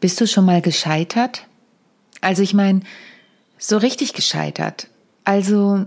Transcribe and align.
Bist 0.00 0.20
du 0.20 0.26
schon 0.26 0.44
mal 0.44 0.60
gescheitert? 0.60 1.46
Also 2.20 2.42
ich 2.42 2.54
meine, 2.54 2.80
so 3.58 3.78
richtig 3.78 4.12
gescheitert. 4.12 4.88
Also, 5.24 5.84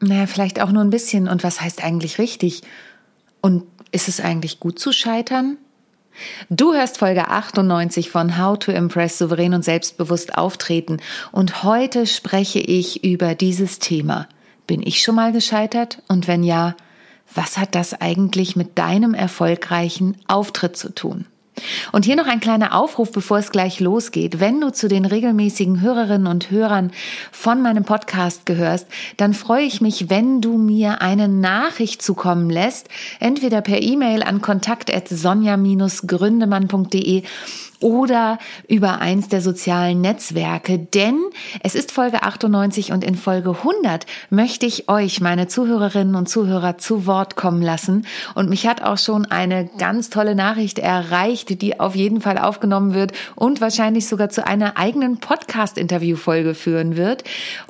naja, 0.00 0.26
vielleicht 0.26 0.60
auch 0.60 0.70
nur 0.70 0.82
ein 0.82 0.90
bisschen. 0.90 1.28
Und 1.28 1.44
was 1.44 1.60
heißt 1.60 1.82
eigentlich 1.84 2.18
richtig? 2.18 2.62
Und 3.40 3.64
ist 3.92 4.08
es 4.08 4.20
eigentlich 4.20 4.60
gut 4.60 4.78
zu 4.78 4.92
scheitern? 4.92 5.58
Du 6.48 6.72
hörst 6.72 6.98
Folge 6.98 7.28
98 7.28 8.10
von 8.10 8.38
How 8.38 8.58
to 8.58 8.72
Impress 8.72 9.18
souverän 9.18 9.54
und 9.54 9.64
selbstbewusst 9.64 10.38
auftreten. 10.38 10.98
Und 11.32 11.62
heute 11.64 12.06
spreche 12.06 12.60
ich 12.60 13.04
über 13.04 13.34
dieses 13.34 13.78
Thema. 13.80 14.28
Bin 14.66 14.82
ich 14.82 15.02
schon 15.02 15.16
mal 15.16 15.32
gescheitert? 15.32 16.02
Und 16.08 16.28
wenn 16.28 16.44
ja, 16.44 16.76
was 17.34 17.58
hat 17.58 17.74
das 17.74 18.00
eigentlich 18.00 18.56
mit 18.56 18.78
deinem 18.78 19.12
erfolgreichen 19.12 20.16
Auftritt 20.28 20.76
zu 20.76 20.94
tun? 20.94 21.26
Und 21.92 22.04
hier 22.04 22.16
noch 22.16 22.26
ein 22.26 22.40
kleiner 22.40 22.74
Aufruf, 22.74 23.12
bevor 23.12 23.38
es 23.38 23.52
gleich 23.52 23.78
losgeht. 23.80 24.40
Wenn 24.40 24.60
du 24.60 24.72
zu 24.72 24.88
den 24.88 25.04
regelmäßigen 25.04 25.80
Hörerinnen 25.80 26.26
und 26.26 26.50
Hörern 26.50 26.90
von 27.30 27.62
meinem 27.62 27.84
Podcast 27.84 28.44
gehörst, 28.46 28.88
dann 29.16 29.34
freue 29.34 29.62
ich 29.64 29.80
mich, 29.80 30.10
wenn 30.10 30.40
du 30.40 30.58
mir 30.58 31.00
eine 31.02 31.28
Nachricht 31.28 32.02
zukommen 32.02 32.50
lässt, 32.50 32.88
entweder 33.20 33.60
per 33.60 33.80
E-Mail 33.82 34.24
an 34.24 34.40
kontakt@sonja-gründemann.de 34.40 37.22
oder 37.84 38.38
über 38.66 39.00
eins 39.00 39.28
der 39.28 39.42
sozialen 39.42 40.00
Netzwerke, 40.00 40.78
denn 40.78 41.22
es 41.62 41.74
ist 41.74 41.92
Folge 41.92 42.22
98 42.22 42.92
und 42.92 43.04
in 43.04 43.14
Folge 43.14 43.50
100 43.50 44.06
möchte 44.30 44.64
ich 44.64 44.88
euch, 44.88 45.20
meine 45.20 45.48
Zuhörerinnen 45.48 46.14
und 46.14 46.26
Zuhörer, 46.26 46.78
zu 46.78 47.04
Wort 47.04 47.36
kommen 47.36 47.60
lassen. 47.60 48.06
Und 48.34 48.48
mich 48.48 48.66
hat 48.66 48.82
auch 48.82 48.96
schon 48.96 49.26
eine 49.26 49.68
ganz 49.76 50.08
tolle 50.08 50.34
Nachricht 50.34 50.78
erreicht, 50.78 51.60
die 51.60 51.78
auf 51.78 51.94
jeden 51.94 52.22
Fall 52.22 52.38
aufgenommen 52.38 52.94
wird 52.94 53.12
und 53.34 53.60
wahrscheinlich 53.60 54.08
sogar 54.08 54.30
zu 54.30 54.46
einer 54.46 54.78
eigenen 54.78 55.18
Podcast-Interview-Folge 55.18 56.54
führen 56.54 56.96
wird. 56.96 57.22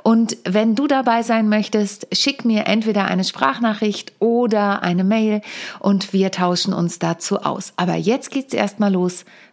Und 0.04 0.36
wenn 0.44 0.76
du 0.76 0.86
dabei 0.86 1.24
sein 1.24 1.48
möchtest, 1.48 2.06
schick 2.16 2.44
mir 2.44 2.68
entweder 2.68 3.06
eine 3.06 3.24
Sprachnachricht 3.24 4.12
oder 4.20 4.84
eine 4.84 5.02
Mail 5.02 5.40
und 5.80 6.12
wir 6.12 6.30
tauschen 6.30 6.72
uns 6.72 7.00
dazu 7.00 7.40
aus. 7.40 7.72
Aber 7.74 7.96
jetzt 7.96 8.30
geht's 8.30 8.54
erstmal 8.54 8.92
los 8.92 9.24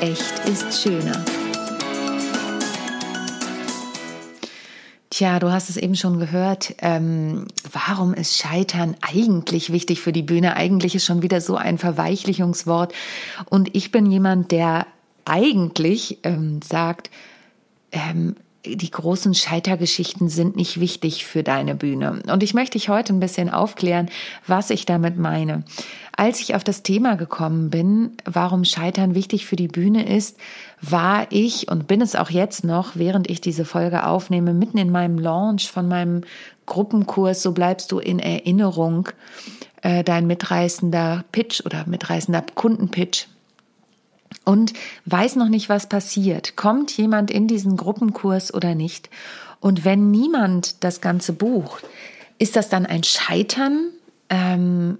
echt 0.00 0.48
ist 0.48 0.82
schöner. 0.82 1.24
Tja, 5.10 5.40
du 5.40 5.50
hast 5.50 5.68
es 5.68 5.76
eben 5.76 5.96
schon 5.96 6.20
gehört. 6.20 6.74
Ähm, 6.80 7.48
warum 7.72 8.14
ist 8.14 8.36
Scheitern 8.36 8.94
eigentlich 9.00 9.72
wichtig 9.72 10.00
für 10.00 10.12
die 10.12 10.22
Bühne? 10.22 10.54
Eigentlich 10.54 10.94
ist 10.94 11.04
schon 11.04 11.22
wieder 11.22 11.40
so 11.40 11.56
ein 11.56 11.78
Verweichlichungswort. 11.78 12.92
Und 13.50 13.74
ich 13.74 13.90
bin 13.90 14.06
jemand, 14.06 14.52
der 14.52 14.86
eigentlich 15.24 16.18
ähm, 16.22 16.60
sagt, 16.62 17.10
ähm, 17.90 18.36
die 18.76 18.90
großen 18.90 19.34
Scheitergeschichten 19.34 20.28
sind 20.28 20.56
nicht 20.56 20.80
wichtig 20.80 21.24
für 21.24 21.42
deine 21.42 21.74
Bühne. 21.74 22.22
Und 22.30 22.42
ich 22.42 22.54
möchte 22.54 22.78
dich 22.78 22.88
heute 22.88 23.12
ein 23.12 23.20
bisschen 23.20 23.50
aufklären, 23.50 24.08
was 24.46 24.70
ich 24.70 24.86
damit 24.86 25.16
meine. 25.16 25.64
Als 26.16 26.40
ich 26.40 26.54
auf 26.54 26.64
das 26.64 26.82
Thema 26.82 27.16
gekommen 27.16 27.70
bin, 27.70 28.12
warum 28.24 28.64
Scheitern 28.64 29.14
wichtig 29.14 29.46
für 29.46 29.56
die 29.56 29.68
Bühne 29.68 30.06
ist, 30.06 30.36
war 30.80 31.26
ich 31.30 31.70
und 31.70 31.86
bin 31.86 32.00
es 32.00 32.16
auch 32.16 32.30
jetzt 32.30 32.64
noch, 32.64 32.96
während 32.96 33.30
ich 33.30 33.40
diese 33.40 33.64
Folge 33.64 34.04
aufnehme, 34.06 34.52
mitten 34.52 34.78
in 34.78 34.90
meinem 34.90 35.18
Launch 35.18 35.70
von 35.70 35.88
meinem 35.88 36.22
Gruppenkurs, 36.66 37.42
so 37.42 37.52
bleibst 37.52 37.92
du 37.92 37.98
in 37.98 38.18
Erinnerung, 38.18 39.08
äh, 39.82 40.02
dein 40.04 40.26
mitreißender 40.26 41.24
Pitch 41.32 41.64
oder 41.64 41.84
mitreißender 41.86 42.44
Kundenpitch 42.54 43.28
und 44.44 44.72
weiß 45.06 45.36
noch 45.36 45.48
nicht, 45.48 45.68
was 45.68 45.88
passiert. 45.88 46.56
Kommt 46.56 46.96
jemand 46.96 47.30
in 47.30 47.46
diesen 47.46 47.76
Gruppenkurs 47.76 48.52
oder 48.52 48.74
nicht? 48.74 49.10
Und 49.60 49.84
wenn 49.84 50.10
niemand 50.10 50.82
das 50.84 51.00
Ganze 51.00 51.32
bucht, 51.32 51.84
ist 52.38 52.56
das 52.56 52.68
dann 52.68 52.86
ein 52.86 53.02
Scheitern? 53.02 53.90
Ähm, 54.30 54.98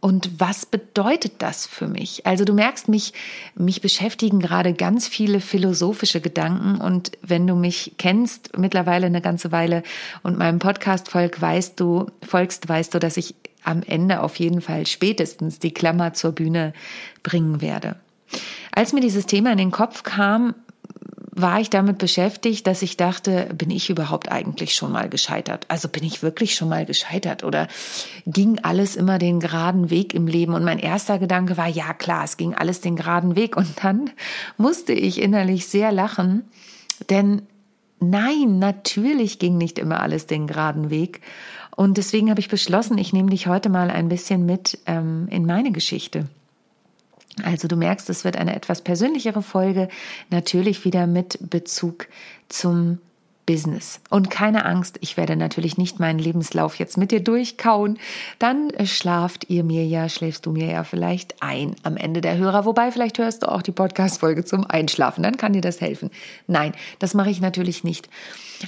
und 0.00 0.40
was 0.40 0.64
bedeutet 0.64 1.34
das 1.38 1.66
für 1.66 1.86
mich? 1.86 2.26
Also 2.26 2.46
du 2.46 2.54
merkst 2.54 2.88
mich, 2.88 3.12
mich 3.54 3.82
beschäftigen 3.82 4.40
gerade 4.40 4.72
ganz 4.72 5.06
viele 5.06 5.40
philosophische 5.40 6.22
Gedanken 6.22 6.80
und 6.80 7.12
wenn 7.20 7.46
du 7.46 7.54
mich 7.54 7.92
kennst 7.98 8.56
mittlerweile 8.56 9.06
eine 9.06 9.20
ganze 9.20 9.52
Weile 9.52 9.82
und 10.22 10.38
meinem 10.38 10.58
Podcast 10.58 11.10
folg, 11.10 11.40
weißt 11.40 11.78
du, 11.78 12.06
folgst, 12.22 12.66
weißt 12.66 12.94
du, 12.94 12.98
dass 12.98 13.18
ich 13.18 13.34
am 13.62 13.82
Ende 13.82 14.22
auf 14.22 14.36
jeden 14.36 14.62
Fall 14.62 14.86
spätestens 14.86 15.58
die 15.58 15.74
Klammer 15.74 16.14
zur 16.14 16.32
Bühne 16.32 16.72
bringen 17.22 17.60
werde. 17.60 17.96
Als 18.72 18.92
mir 18.92 19.00
dieses 19.00 19.26
Thema 19.26 19.52
in 19.52 19.58
den 19.58 19.70
Kopf 19.70 20.02
kam, 20.02 20.54
war 21.32 21.60
ich 21.60 21.70
damit 21.70 21.98
beschäftigt, 21.98 22.66
dass 22.66 22.82
ich 22.82 22.96
dachte, 22.96 23.48
bin 23.54 23.70
ich 23.70 23.88
überhaupt 23.88 24.30
eigentlich 24.30 24.74
schon 24.74 24.92
mal 24.92 25.08
gescheitert? 25.08 25.64
Also 25.68 25.88
bin 25.88 26.04
ich 26.04 26.22
wirklich 26.22 26.54
schon 26.54 26.68
mal 26.68 26.84
gescheitert 26.84 27.44
oder 27.44 27.68
ging 28.26 28.58
alles 28.62 28.96
immer 28.96 29.18
den 29.18 29.40
geraden 29.40 29.90
Weg 29.90 30.12
im 30.12 30.26
Leben? 30.26 30.54
Und 30.54 30.64
mein 30.64 30.78
erster 30.78 31.18
Gedanke 31.18 31.56
war, 31.56 31.68
ja 31.68 31.92
klar, 31.94 32.24
es 32.24 32.36
ging 32.36 32.54
alles 32.54 32.80
den 32.80 32.96
geraden 32.96 33.36
Weg. 33.36 33.56
Und 33.56 33.68
dann 33.82 34.10
musste 34.56 34.92
ich 34.92 35.20
innerlich 35.20 35.66
sehr 35.66 35.92
lachen, 35.92 36.44
denn 37.08 37.42
nein, 38.00 38.58
natürlich 38.58 39.38
ging 39.38 39.56
nicht 39.56 39.78
immer 39.78 40.00
alles 40.00 40.26
den 40.26 40.46
geraden 40.46 40.90
Weg. 40.90 41.20
Und 41.76 41.96
deswegen 41.96 42.28
habe 42.28 42.40
ich 42.40 42.48
beschlossen, 42.48 42.98
ich 42.98 43.12
nehme 43.12 43.30
dich 43.30 43.46
heute 43.46 43.68
mal 43.68 43.90
ein 43.90 44.08
bisschen 44.08 44.44
mit 44.44 44.78
ähm, 44.86 45.28
in 45.30 45.46
meine 45.46 45.70
Geschichte. 45.72 46.26
Also 47.42 47.68
du 47.68 47.76
merkst, 47.76 48.10
es 48.10 48.24
wird 48.24 48.36
eine 48.36 48.54
etwas 48.54 48.82
persönlichere 48.82 49.42
Folge, 49.42 49.88
natürlich 50.30 50.84
wieder 50.84 51.06
mit 51.06 51.38
Bezug 51.48 52.08
zum 52.48 52.98
Business. 53.50 54.00
Und 54.10 54.30
keine 54.30 54.64
Angst, 54.64 54.98
ich 55.00 55.16
werde 55.16 55.34
natürlich 55.34 55.76
nicht 55.76 55.98
meinen 55.98 56.20
Lebenslauf 56.20 56.76
jetzt 56.76 56.96
mit 56.96 57.10
dir 57.10 57.18
durchkauen. 57.18 57.98
Dann 58.38 58.70
äh, 58.70 58.86
schlaft 58.86 59.50
ihr 59.50 59.64
mir 59.64 59.84
ja, 59.84 60.08
schläfst 60.08 60.46
du 60.46 60.52
mir 60.52 60.70
ja 60.70 60.84
vielleicht 60.84 61.42
ein 61.42 61.74
am 61.82 61.96
Ende 61.96 62.20
der 62.20 62.36
Hörer. 62.36 62.64
Wobei, 62.64 62.92
vielleicht 62.92 63.18
hörst 63.18 63.42
du 63.42 63.50
auch 63.50 63.62
die 63.62 63.72
Podcast-Folge 63.72 64.44
zum 64.44 64.64
Einschlafen. 64.66 65.24
Dann 65.24 65.36
kann 65.36 65.52
dir 65.52 65.62
das 65.62 65.80
helfen. 65.80 66.12
Nein, 66.46 66.74
das 67.00 67.12
mache 67.12 67.30
ich 67.30 67.40
natürlich 67.40 67.82
nicht. 67.82 68.08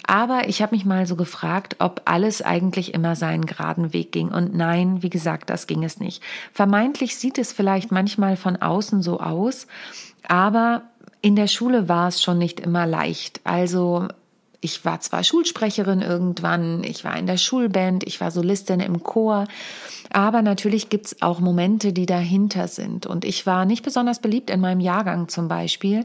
Aber 0.08 0.48
ich 0.48 0.62
habe 0.62 0.74
mich 0.74 0.84
mal 0.84 1.06
so 1.06 1.14
gefragt, 1.14 1.76
ob 1.78 2.02
alles 2.06 2.42
eigentlich 2.42 2.92
immer 2.92 3.14
seinen 3.14 3.46
geraden 3.46 3.92
Weg 3.92 4.10
ging. 4.10 4.30
Und 4.30 4.52
nein, 4.52 5.00
wie 5.04 5.10
gesagt, 5.10 5.48
das 5.48 5.68
ging 5.68 5.84
es 5.84 6.00
nicht. 6.00 6.24
Vermeintlich 6.52 7.16
sieht 7.16 7.38
es 7.38 7.52
vielleicht 7.52 7.92
manchmal 7.92 8.36
von 8.36 8.56
außen 8.56 9.00
so 9.00 9.20
aus, 9.20 9.68
aber 10.26 10.82
in 11.20 11.36
der 11.36 11.46
Schule 11.46 11.88
war 11.88 12.08
es 12.08 12.20
schon 12.20 12.38
nicht 12.38 12.58
immer 12.58 12.84
leicht. 12.84 13.40
Also 13.44 14.08
ich 14.62 14.84
war 14.84 15.00
zwar 15.00 15.24
Schulsprecherin 15.24 16.00
irgendwann, 16.00 16.84
ich 16.84 17.04
war 17.04 17.18
in 17.18 17.26
der 17.26 17.36
Schulband, 17.36 18.06
ich 18.06 18.20
war 18.20 18.30
Solistin 18.30 18.80
im 18.80 19.02
Chor, 19.02 19.48
aber 20.14 20.42
natürlich 20.42 20.88
gibt's 20.88 21.16
auch 21.20 21.40
Momente, 21.40 21.92
die 21.92 22.06
dahinter 22.06 22.68
sind. 22.68 23.06
Und 23.06 23.24
ich 23.24 23.46
war 23.46 23.64
nicht 23.64 23.82
besonders 23.82 24.20
beliebt 24.20 24.50
in 24.50 24.60
meinem 24.60 24.80
Jahrgang 24.80 25.28
zum 25.28 25.48
Beispiel. 25.48 26.04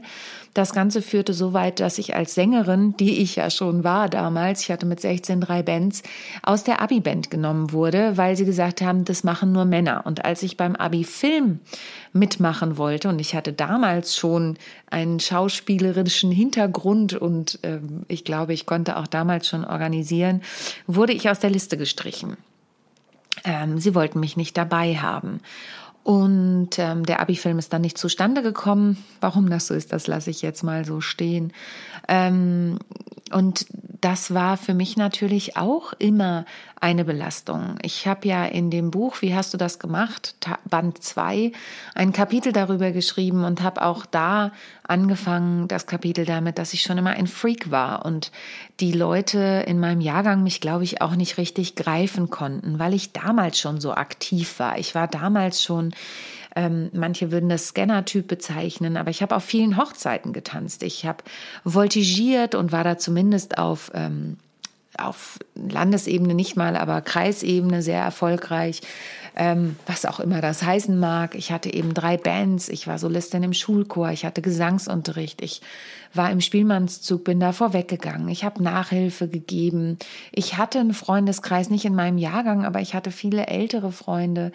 Das 0.54 0.72
Ganze 0.72 1.02
führte 1.02 1.34
so 1.34 1.52
weit, 1.52 1.78
dass 1.78 1.98
ich 1.98 2.16
als 2.16 2.34
Sängerin, 2.34 2.96
die 2.96 3.20
ich 3.20 3.36
ja 3.36 3.50
schon 3.50 3.84
war 3.84 4.08
damals, 4.08 4.62
ich 4.62 4.70
hatte 4.70 4.86
mit 4.86 5.00
16 5.00 5.40
drei 5.40 5.62
Bands, 5.62 6.02
aus 6.42 6.64
der 6.64 6.80
Abi-Band 6.80 7.30
genommen 7.30 7.72
wurde, 7.72 8.16
weil 8.16 8.36
sie 8.36 8.44
gesagt 8.44 8.80
haben, 8.80 9.04
das 9.04 9.24
machen 9.24 9.52
nur 9.52 9.64
Männer. 9.64 10.02
Und 10.04 10.24
als 10.24 10.42
ich 10.42 10.56
beim 10.56 10.74
Abi-Film 10.74 11.60
mitmachen 12.12 12.78
wollte, 12.78 13.08
und 13.08 13.20
ich 13.20 13.34
hatte 13.34 13.52
damals 13.52 14.16
schon 14.16 14.58
einen 14.90 15.20
schauspielerischen 15.20 16.32
Hintergrund 16.32 17.14
und 17.14 17.58
äh, 17.62 17.80
ich 18.08 18.24
glaube, 18.24 18.52
ich 18.52 18.66
konnte 18.66 18.96
auch 18.96 19.06
damals 19.06 19.46
schon 19.46 19.64
organisieren, 19.64 20.42
wurde 20.86 21.12
ich 21.12 21.28
aus 21.28 21.40
der 21.40 21.50
Liste 21.50 21.76
gestrichen. 21.76 22.36
Ähm, 23.44 23.78
sie 23.78 23.94
wollten 23.94 24.20
mich 24.20 24.36
nicht 24.36 24.56
dabei 24.56 24.96
haben. 24.96 25.40
Und 26.04 26.78
ähm, 26.78 27.04
der 27.04 27.20
Abi-Film 27.20 27.58
ist 27.58 27.72
dann 27.72 27.82
nicht 27.82 27.98
zustande 27.98 28.42
gekommen. 28.42 29.04
Warum 29.20 29.50
das 29.50 29.66
so 29.66 29.74
ist, 29.74 29.92
das 29.92 30.06
lasse 30.06 30.30
ich 30.30 30.40
jetzt 30.40 30.62
mal 30.62 30.86
so 30.86 31.02
stehen. 31.02 31.52
Ähm, 32.08 32.78
und 33.30 33.66
das 34.00 34.32
war 34.32 34.56
für 34.56 34.74
mich 34.74 34.96
natürlich 34.96 35.56
auch 35.56 35.92
immer 35.98 36.46
eine 36.80 37.04
Belastung. 37.04 37.76
Ich 37.82 38.06
habe 38.06 38.28
ja 38.28 38.44
in 38.44 38.70
dem 38.70 38.90
Buch 38.90 39.20
Wie 39.20 39.34
hast 39.34 39.52
du 39.52 39.58
das 39.58 39.78
gemacht, 39.78 40.34
Band 40.68 41.02
2, 41.02 41.52
ein 41.94 42.12
Kapitel 42.12 42.52
darüber 42.52 42.92
geschrieben 42.92 43.44
und 43.44 43.62
habe 43.62 43.82
auch 43.82 44.06
da 44.06 44.52
angefangen, 44.86 45.68
das 45.68 45.86
Kapitel 45.86 46.24
damit, 46.24 46.58
dass 46.58 46.72
ich 46.72 46.82
schon 46.82 46.98
immer 46.98 47.10
ein 47.10 47.26
Freak 47.26 47.70
war 47.70 48.04
und 48.04 48.30
die 48.80 48.92
Leute 48.92 49.64
in 49.66 49.80
meinem 49.80 50.00
Jahrgang 50.00 50.42
mich, 50.42 50.60
glaube 50.60 50.84
ich, 50.84 51.02
auch 51.02 51.16
nicht 51.16 51.38
richtig 51.38 51.74
greifen 51.74 52.30
konnten, 52.30 52.78
weil 52.78 52.94
ich 52.94 53.12
damals 53.12 53.58
schon 53.58 53.80
so 53.80 53.92
aktiv 53.92 54.58
war. 54.58 54.78
Ich 54.78 54.94
war 54.94 55.08
damals 55.08 55.62
schon 55.62 55.92
ähm, 56.56 56.90
manche 56.92 57.30
würden 57.30 57.48
das 57.48 57.68
Scanner-Typ 57.68 58.26
bezeichnen, 58.26 58.96
aber 58.96 59.10
ich 59.10 59.22
habe 59.22 59.36
auf 59.36 59.44
vielen 59.44 59.76
Hochzeiten 59.76 60.32
getanzt. 60.32 60.82
Ich 60.82 61.06
habe 61.06 61.22
voltigiert 61.64 62.56
und 62.56 62.72
war 62.72 62.82
da 62.82 62.98
zumindest 62.98 63.58
auf 63.58 63.92
ähm, 63.94 64.38
auf 64.98 65.38
Landesebene 65.54 66.34
nicht 66.34 66.56
mal, 66.56 66.76
aber 66.76 67.00
Kreisebene 67.00 67.82
sehr 67.82 68.02
erfolgreich, 68.02 68.80
ähm, 69.36 69.76
was 69.86 70.04
auch 70.04 70.20
immer 70.20 70.40
das 70.40 70.62
heißen 70.62 70.98
mag. 70.98 71.34
Ich 71.34 71.52
hatte 71.52 71.72
eben 71.72 71.94
drei 71.94 72.16
Bands, 72.16 72.68
ich 72.68 72.86
war 72.86 72.98
Solistin 72.98 73.42
im 73.42 73.52
Schulchor, 73.52 74.10
ich 74.10 74.24
hatte 74.24 74.42
Gesangsunterricht, 74.42 75.40
ich 75.42 75.62
war 76.14 76.30
im 76.30 76.40
Spielmannszug, 76.40 77.24
bin 77.24 77.38
da 77.38 77.52
vorweggegangen, 77.52 78.28
ich 78.28 78.44
habe 78.44 78.62
Nachhilfe 78.62 79.28
gegeben. 79.28 79.98
Ich 80.32 80.56
hatte 80.56 80.80
einen 80.80 80.94
Freundeskreis, 80.94 81.70
nicht 81.70 81.84
in 81.84 81.94
meinem 81.94 82.18
Jahrgang, 82.18 82.64
aber 82.64 82.80
ich 82.80 82.94
hatte 82.94 83.10
viele 83.10 83.46
ältere 83.46 83.92
Freunde, 83.92 84.52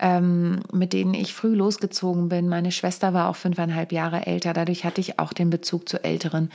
ähm, 0.00 0.60
mit 0.72 0.92
denen 0.92 1.14
ich 1.14 1.34
früh 1.34 1.54
losgezogen 1.54 2.28
bin. 2.28 2.48
Meine 2.48 2.72
Schwester 2.72 3.12
war 3.14 3.28
auch 3.28 3.36
fünfeinhalb 3.36 3.92
Jahre 3.92 4.26
älter, 4.26 4.52
dadurch 4.52 4.84
hatte 4.84 5.00
ich 5.00 5.18
auch 5.18 5.32
den 5.32 5.50
Bezug 5.50 5.88
zu 5.88 6.02
Älteren 6.02 6.50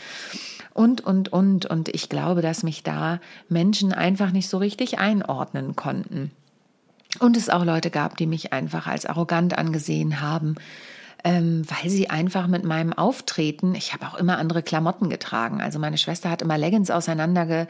und, 0.77 1.01
und, 1.01 1.33
und. 1.33 1.65
Und 1.65 1.89
ich 1.89 2.07
glaube, 2.07 2.41
dass 2.41 2.61
mich 2.61 2.83
da 2.83 3.19
Menschen 3.49 3.93
einfach 3.93 4.31
nicht 4.31 4.47
so 4.47 4.59
richtig 4.59 4.99
einordnen 4.99 5.75
konnten. 5.75 6.31
Und 7.19 7.35
es 7.35 7.49
auch 7.49 7.65
Leute 7.65 7.89
gab, 7.89 8.15
die 8.17 8.27
mich 8.27 8.53
einfach 8.53 8.85
als 8.85 9.07
arrogant 9.07 9.57
angesehen 9.57 10.21
haben, 10.21 10.53
ähm, 11.23 11.63
weil 11.67 11.89
sie 11.89 12.11
einfach 12.11 12.45
mit 12.45 12.63
meinem 12.63 12.93
Auftreten, 12.93 13.73
ich 13.73 13.93
habe 13.93 14.05
auch 14.05 14.15
immer 14.15 14.37
andere 14.37 14.61
Klamotten 14.61 15.09
getragen. 15.09 15.61
Also 15.61 15.79
meine 15.79 15.97
Schwester 15.97 16.29
hat 16.29 16.43
immer 16.43 16.59
Leggings 16.59 16.91
auseinander 16.91 17.67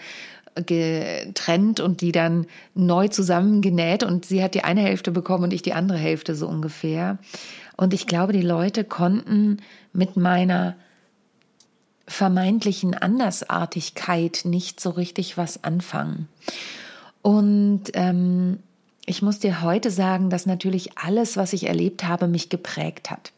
getrennt 0.56 1.80
und 1.80 2.02
die 2.02 2.12
dann 2.12 2.46
neu 2.74 3.08
zusammengenäht 3.08 4.04
und 4.04 4.26
sie 4.26 4.44
hat 4.44 4.54
die 4.54 4.66
eine 4.66 4.82
Hälfte 4.82 5.12
bekommen 5.12 5.46
und 5.46 5.54
ich 5.54 5.62
die 5.62 5.74
andere 5.74 5.98
Hälfte 5.98 6.36
so 6.36 6.46
ungefähr. 6.46 7.20
Und 7.78 7.94
ich 7.94 8.06
glaube, 8.06 8.34
die 8.34 8.42
Leute 8.42 8.84
konnten 8.84 9.60
mit 9.94 10.18
meiner 10.18 10.76
vermeintlichen 12.08 12.94
Andersartigkeit 12.94 14.42
nicht 14.46 14.80
so 14.80 14.92
richtig 14.92 15.38
was 15.38 15.64
anfangen. 15.64 16.30
Und 17.22 17.84
ähm, 17.94 18.60
ich 19.06 19.22
muss 19.22 19.40
dir 19.40 19.62
heute 19.62 19.90
sagen, 19.90 20.30
dass 20.30 20.46
natürlich 20.46 20.98
alles, 20.98 21.38
was 21.38 21.54
ich 21.54 21.68
erlebt 21.68 22.04
habe, 22.04 22.28
mich 22.28 22.50
geprägt 22.50 23.10
hat. 23.10 23.32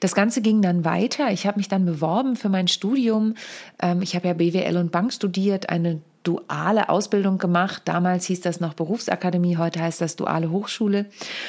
Das 0.00 0.14
Ganze 0.14 0.40
ging 0.40 0.62
dann 0.62 0.84
weiter. 0.84 1.32
Ich 1.32 1.46
habe 1.46 1.58
mich 1.58 1.68
dann 1.68 1.84
beworben 1.84 2.36
für 2.36 2.48
mein 2.48 2.68
Studium. 2.68 3.34
Ähm, 3.80 4.02
ich 4.02 4.14
habe 4.14 4.28
ja 4.28 4.34
BWL 4.34 4.76
und 4.76 4.92
Bank 4.92 5.12
studiert, 5.12 5.70
eine 5.70 6.00
duale 6.22 6.88
Ausbildung 6.88 7.38
gemacht. 7.38 7.82
Damals 7.84 8.26
hieß 8.26 8.40
das 8.42 8.60
noch 8.60 8.74
Berufsakademie, 8.74 9.56
heute 9.56 9.80
heißt 9.80 10.00
das 10.00 10.16
duale 10.16 10.50
Hochschule. 10.50 11.06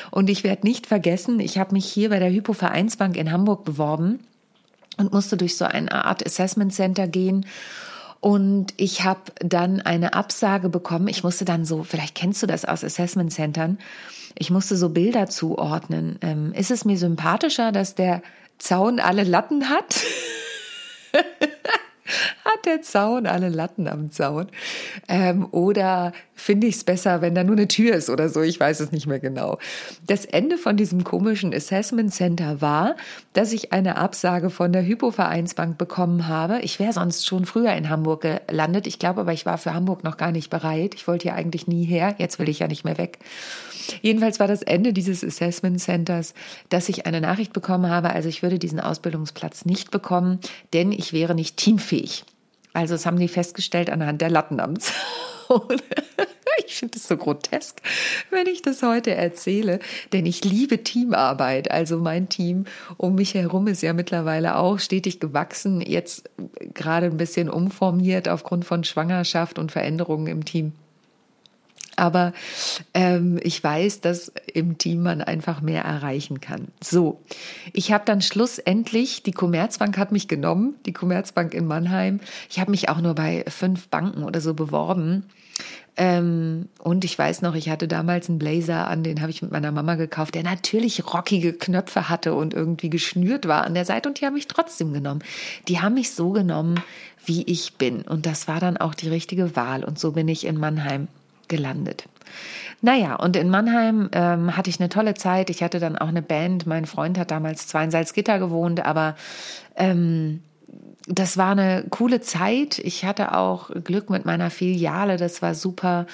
Und 0.10 0.30
ich 0.30 0.44
werde 0.44 0.66
nicht 0.66 0.88
vergessen, 0.88 1.39
ich 1.39 1.57
habe 1.57 1.74
mich 1.74 1.86
hier 1.86 2.10
bei 2.10 2.19
der 2.19 2.31
Hypo 2.31 2.54
Vereinsbank 2.54 3.18
in 3.18 3.31
Hamburg 3.31 3.66
beworben 3.66 4.19
und 4.99 5.13
musste 5.13 5.37
durch 5.37 5.57
so 5.57 5.65
eine 5.65 6.05
Art 6.05 6.25
Assessment 6.25 6.73
Center 6.73 7.07
gehen. 7.07 7.45
Und 8.21 8.73
ich 8.75 9.05
habe 9.05 9.21
dann 9.39 9.81
eine 9.81 10.13
Absage 10.13 10.67
bekommen. 10.69 11.07
Ich 11.07 11.23
musste 11.23 11.45
dann 11.45 11.63
so, 11.63 11.83
vielleicht 11.83 12.15
kennst 12.15 12.43
du 12.43 12.47
das 12.47 12.65
aus 12.65 12.83
Assessment 12.83 13.31
Centern, 13.31 13.79
ich 14.37 14.51
musste 14.51 14.75
so 14.77 14.89
Bilder 14.89 15.27
zuordnen. 15.27 16.19
Ähm, 16.21 16.53
ist 16.53 16.71
es 16.71 16.85
mir 16.85 16.97
sympathischer, 16.97 17.71
dass 17.71 17.95
der 17.95 18.21
Zaun 18.57 18.99
alle 18.99 19.23
Latten 19.23 19.69
hat? 19.69 20.01
hat 22.45 22.65
der 22.65 22.81
Zaun 22.81 23.25
alle 23.25 23.49
Latten 23.49 23.87
am 23.87 24.11
Zaun? 24.11 24.47
Ähm, 25.07 25.47
oder 25.51 26.13
finde 26.39 26.68
ich 26.68 26.75
es 26.75 26.83
besser, 26.83 27.21
wenn 27.21 27.36
da 27.36 27.44
nur 27.44 27.56
eine 27.56 27.68
Tür 27.68 27.95
ist 27.95 28.09
oder 28.09 28.30
so? 28.30 28.41
Ich 28.41 28.59
weiß 28.59 28.80
es 28.80 28.91
nicht 28.91 29.07
mehr 29.07 29.19
genau. 29.19 29.59
Das 30.07 30.25
Ende 30.25 30.57
von 30.57 30.77
diesem 30.77 31.03
komischen 31.03 31.53
Assessment 31.53 32.13
Center 32.13 32.62
war, 32.62 32.95
dass 33.33 33.51
ich 33.51 33.74
eine 33.74 33.97
Absage 33.97 34.50
von 34.50 34.71
der 34.71 34.86
Hypovereinsbank 34.86 35.77
bekommen 35.77 36.27
habe. 36.27 36.59
Ich 36.62 36.80
wäre 36.80 36.94
sonst 36.94 37.25
schon 37.25 37.45
früher 37.45 37.74
in 37.74 37.89
Hamburg 37.89 38.21
gelandet. 38.47 38.88
Ich 38.88 39.00
glaube 39.00 39.21
aber, 39.21 39.33
ich 39.33 39.45
war 39.45 39.57
für 39.57 39.74
Hamburg 39.74 40.03
noch 40.03 40.18
gar 40.18 40.31
nicht 40.31 40.50
bereit. 40.50 40.95
Ich 40.95 41.07
wollte 41.07 41.27
ja 41.27 41.36
eigentlich 41.36 41.68
nie 41.68 41.86
her. 41.86 42.15
Jetzt 42.18 42.39
will 42.39 42.50
ich 42.50 42.59
ja 42.59 42.68
nicht 42.68 42.85
mehr 42.85 42.97
weg. 42.97 43.19
Jedenfalls 44.01 44.39
war 44.39 44.47
das 44.47 44.62
Ende 44.62 44.94
dieses 44.94 45.24
Assessment 45.24 45.81
Centers, 45.81 46.33
dass 46.69 46.89
ich 46.89 47.06
eine 47.06 47.21
Nachricht 47.21 47.53
bekommen 47.53 47.89
habe, 47.89 48.12
also 48.12 48.30
ich 48.30 48.44
würde 48.44 48.59
diesen 48.59 48.80
Ausbildungsplatz 48.80 49.65
nicht 49.65 49.92
bekommen, 49.92 50.39
denn 50.74 50.92
ich 50.92 51.13
wäre 51.13 51.35
nicht 51.35 51.57
teamfähig. 51.57 52.24
Also 52.74 52.94
das 52.94 53.06
haben 53.06 53.19
die 53.19 53.27
festgestellt 53.27 53.89
anhand 53.89 54.21
der 54.21 54.30
Latten 54.30 54.60
am 54.60 54.80
Zaun. 54.80 54.95
Ich 56.68 56.75
finde 56.75 56.98
es 56.98 57.07
so 57.07 57.18
grotesk, 57.18 57.81
wenn 58.30 58.45
ich 58.45 58.62
das 58.62 58.83
heute 58.83 59.16
erzähle, 59.16 59.80
denn 60.13 60.27
ich 60.27 60.44
liebe 60.44 60.83
Teamarbeit. 60.83 61.71
Also 61.71 61.98
mein 61.98 62.30
Team 62.30 62.66
um 62.98 63.16
mich 63.16 63.33
herum 63.33 63.66
ist 63.68 63.81
ja 63.81 63.94
mittlerweile 63.94 64.56
auch 64.56 64.77
stetig 64.77 65.19
gewachsen, 65.19 65.81
jetzt 65.81 66.30
gerade 66.75 67.07
ein 67.07 67.18
bisschen 67.18 67.50
umformiert 67.50 68.30
aufgrund 68.30 68.66
von 68.66 68.83
Schwangerschaft 68.83 69.57
und 69.57 69.71
Veränderungen 69.71 70.27
im 70.27 70.45
Team 70.45 70.74
aber 71.99 72.33
ähm, 72.93 73.39
ich 73.43 73.63
weiß, 73.63 74.01
dass 74.01 74.31
im 74.53 74.77
Team 74.77 75.03
man 75.03 75.21
einfach 75.21 75.61
mehr 75.61 75.83
erreichen 75.83 76.41
kann. 76.41 76.69
So, 76.81 77.21
ich 77.73 77.91
habe 77.91 78.05
dann 78.05 78.21
schlussendlich, 78.21 79.23
die 79.23 79.31
Commerzbank 79.31 79.97
hat 79.97 80.11
mich 80.11 80.27
genommen, 80.27 80.75
die 80.85 80.93
Commerzbank 80.93 81.53
in 81.53 81.65
Mannheim. 81.65 82.19
Ich 82.49 82.59
habe 82.59 82.71
mich 82.71 82.89
auch 82.89 83.01
nur 83.01 83.15
bei 83.15 83.45
fünf 83.47 83.89
Banken 83.89 84.23
oder 84.23 84.41
so 84.41 84.53
beworben. 84.53 85.25
Ähm, 85.97 86.69
und 86.79 87.03
ich 87.03 87.19
weiß 87.19 87.41
noch, 87.41 87.55
ich 87.55 87.69
hatte 87.69 87.89
damals 87.89 88.29
einen 88.29 88.39
Blazer 88.39 88.87
an, 88.87 89.03
den 89.03 89.19
habe 89.19 89.31
ich 89.31 89.41
mit 89.41 89.51
meiner 89.51 89.73
Mama 89.73 89.95
gekauft, 89.95 90.33
der 90.33 90.43
natürlich 90.43 91.13
rockige 91.13 91.51
Knöpfe 91.51 92.07
hatte 92.07 92.33
und 92.35 92.53
irgendwie 92.53 92.89
geschnürt 92.89 93.49
war 93.49 93.65
an 93.65 93.73
der 93.73 93.83
Seite 93.83 94.07
und 94.07 94.21
die 94.21 94.25
haben 94.25 94.35
mich 94.35 94.47
trotzdem 94.47 94.93
genommen. 94.93 95.21
Die 95.67 95.81
haben 95.81 95.95
mich 95.95 96.11
so 96.11 96.29
genommen, 96.31 96.81
wie 97.25 97.43
ich 97.43 97.73
bin. 97.73 98.03
Und 98.03 98.25
das 98.25 98.47
war 98.47 98.61
dann 98.61 98.77
auch 98.77 98.95
die 98.95 99.09
richtige 99.09 99.57
Wahl. 99.57 99.83
Und 99.83 99.99
so 99.99 100.13
bin 100.13 100.29
ich 100.29 100.45
in 100.45 100.57
Mannheim 100.57 101.09
gelandet. 101.49 102.05
Naja, 102.81 103.15
und 103.15 103.35
in 103.35 103.49
Mannheim 103.49 104.09
ähm, 104.13 104.55
hatte 104.55 104.69
ich 104.69 104.79
eine 104.79 104.89
tolle 104.89 105.13
Zeit. 105.13 105.49
Ich 105.49 105.61
hatte 105.61 105.79
dann 105.79 105.97
auch 105.97 106.07
eine 106.07 106.21
Band. 106.21 106.65
Mein 106.65 106.85
Freund 106.85 107.17
hat 107.17 107.31
damals 107.31 107.67
zwar 107.67 107.83
in 107.83 107.91
Salzgitter 107.91 108.39
gewohnt, 108.39 108.85
aber 108.85 109.15
ähm, 109.75 110.41
das 111.07 111.37
war 111.37 111.51
eine 111.51 111.85
coole 111.89 112.21
Zeit. 112.21 112.79
Ich 112.79 113.03
hatte 113.03 113.35
auch 113.35 113.71
Glück 113.83 114.09
mit 114.09 114.25
meiner 114.25 114.49
Filiale. 114.49 115.18
Das 115.18 115.41
war 115.41 115.56
super, 115.56 116.06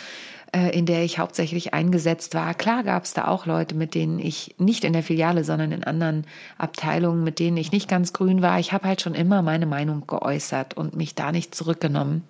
äh, 0.54 0.70
in 0.75 0.86
der 0.86 1.04
ich 1.04 1.20
hauptsächlich 1.20 1.74
eingesetzt 1.74 2.34
war. 2.34 2.54
Klar 2.54 2.84
gab 2.84 3.04
es 3.04 3.13
da 3.13 3.27
auch 3.27 3.46
Leute, 3.46 3.75
mit 3.75 3.94
denen 3.94 4.18
ich 4.20 4.56
nicht 4.58 4.86
in 4.86 4.94
der 4.94 5.04
Filiale, 5.04 5.44
sondern 5.44 5.72
in 5.72 5.84
anderen 5.84 6.25
Abteilungen, 6.58 7.24
mit 7.24 7.39
denen 7.39 7.58
ich 7.58 7.74
nicht 7.74 7.89
ganz 7.89 8.13
grün 8.13 8.42
war. 8.42 8.60
Ich 8.60 8.72
habe 8.72 8.88
halt 8.88 9.01
schon 9.01 9.15
immer 9.15 9.42
meine 9.42 9.65
Meinung 9.65 10.08
geäußert 10.08 10.75
und 10.75 10.96
mich 10.96 11.13
da 11.13 11.32
nicht 11.32 11.54
zurückgenommen. 11.54 12.24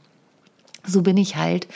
So 0.88 1.04
bin 1.04 1.18
ich 1.18 1.36
halt 1.36 1.68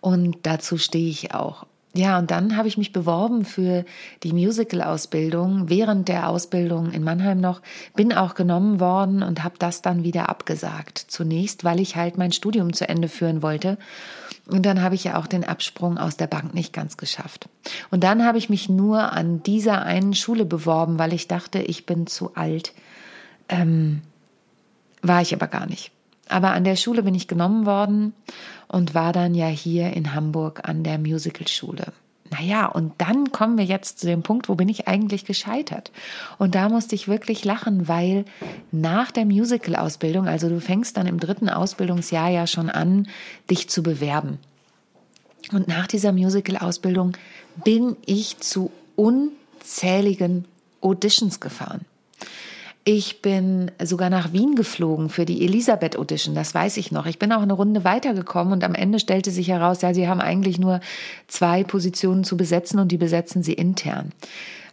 und 0.00 0.38
dazu 0.42 0.78
stehe 0.78 1.08
ich 1.08 1.34
auch. 1.34 1.66
Ja, 1.94 2.18
und 2.18 2.30
dann 2.30 2.56
habe 2.56 2.68
ich 2.68 2.76
mich 2.76 2.92
beworben 2.92 3.44
für 3.44 3.84
die 4.22 4.32
Musical-Ausbildung 4.32 5.68
während 5.68 6.06
der 6.08 6.28
Ausbildung 6.28 6.92
in 6.92 7.02
Mannheim 7.02 7.40
noch, 7.40 7.62
bin 7.96 8.12
auch 8.12 8.34
genommen 8.34 8.78
worden 8.78 9.22
und 9.22 9.42
habe 9.42 9.56
das 9.58 9.80
dann 9.80 10.04
wieder 10.04 10.28
abgesagt. 10.28 10.98
Zunächst, 11.08 11.64
weil 11.64 11.80
ich 11.80 11.96
halt 11.96 12.18
mein 12.18 12.30
Studium 12.30 12.74
zu 12.74 12.88
Ende 12.88 13.08
führen 13.08 13.42
wollte. 13.42 13.78
Und 14.46 14.64
dann 14.64 14.82
habe 14.82 14.94
ich 14.94 15.04
ja 15.04 15.18
auch 15.18 15.26
den 15.26 15.44
Absprung 15.44 15.98
aus 15.98 16.16
der 16.16 16.26
Bank 16.26 16.54
nicht 16.54 16.72
ganz 16.72 16.98
geschafft. 16.98 17.48
Und 17.90 18.04
dann 18.04 18.24
habe 18.24 18.38
ich 18.38 18.48
mich 18.50 18.68
nur 18.68 19.12
an 19.12 19.42
dieser 19.42 19.82
einen 19.82 20.14
Schule 20.14 20.44
beworben, 20.44 20.98
weil 20.98 21.12
ich 21.12 21.26
dachte, 21.26 21.58
ich 21.58 21.86
bin 21.86 22.06
zu 22.06 22.34
alt. 22.36 22.74
Ähm, 23.48 24.02
war 25.02 25.22
ich 25.22 25.34
aber 25.34 25.48
gar 25.48 25.66
nicht. 25.66 25.90
Aber 26.28 26.52
an 26.52 26.64
der 26.64 26.76
Schule 26.76 27.02
bin 27.02 27.14
ich 27.14 27.28
genommen 27.28 27.66
worden 27.66 28.12
und 28.68 28.94
war 28.94 29.12
dann 29.12 29.34
ja 29.34 29.46
hier 29.46 29.92
in 29.94 30.14
Hamburg 30.14 30.68
an 30.68 30.84
der 30.84 30.98
Musicalschule. 30.98 31.92
Naja, 32.30 32.66
und 32.66 32.92
dann 32.98 33.32
kommen 33.32 33.56
wir 33.56 33.64
jetzt 33.64 34.00
zu 34.00 34.06
dem 34.06 34.22
Punkt, 34.22 34.48
wo 34.48 34.54
bin 34.54 34.68
ich 34.68 34.86
eigentlich 34.86 35.24
gescheitert? 35.24 35.90
Und 36.36 36.54
da 36.54 36.68
musste 36.68 36.94
ich 36.94 37.08
wirklich 37.08 37.44
lachen, 37.44 37.88
weil 37.88 38.26
nach 38.70 39.10
der 39.10 39.24
Musical-Ausbildung, 39.24 40.28
also 40.28 40.48
du 40.48 40.60
fängst 40.60 40.96
dann 40.96 41.06
im 41.06 41.20
dritten 41.20 41.48
Ausbildungsjahr 41.48 42.28
ja 42.28 42.46
schon 42.46 42.68
an, 42.68 43.08
dich 43.48 43.70
zu 43.70 43.82
bewerben. 43.82 44.38
Und 45.52 45.68
nach 45.68 45.86
dieser 45.86 46.12
Musical-Ausbildung 46.12 47.16
bin 47.64 47.96
ich 48.04 48.38
zu 48.38 48.70
unzähligen 48.96 50.44
Auditions 50.82 51.40
gefahren. 51.40 51.86
Ich 52.90 53.20
bin 53.20 53.70
sogar 53.82 54.08
nach 54.08 54.32
Wien 54.32 54.54
geflogen 54.54 55.10
für 55.10 55.26
die 55.26 55.44
Elisabeth 55.44 55.98
Audition, 55.98 56.34
das 56.34 56.54
weiß 56.54 56.78
ich 56.78 56.90
noch. 56.90 57.04
Ich 57.04 57.18
bin 57.18 57.30
auch 57.34 57.42
eine 57.42 57.52
Runde 57.52 57.84
weitergekommen 57.84 58.54
und 58.54 58.64
am 58.64 58.74
Ende 58.74 58.98
stellte 58.98 59.30
sich 59.30 59.48
heraus, 59.48 59.82
ja, 59.82 59.92
sie 59.92 60.08
haben 60.08 60.22
eigentlich 60.22 60.58
nur 60.58 60.80
zwei 61.26 61.64
Positionen 61.64 62.24
zu 62.24 62.38
besetzen 62.38 62.78
und 62.78 62.90
die 62.90 62.96
besetzen 62.96 63.42
sie 63.42 63.52
intern. 63.52 64.12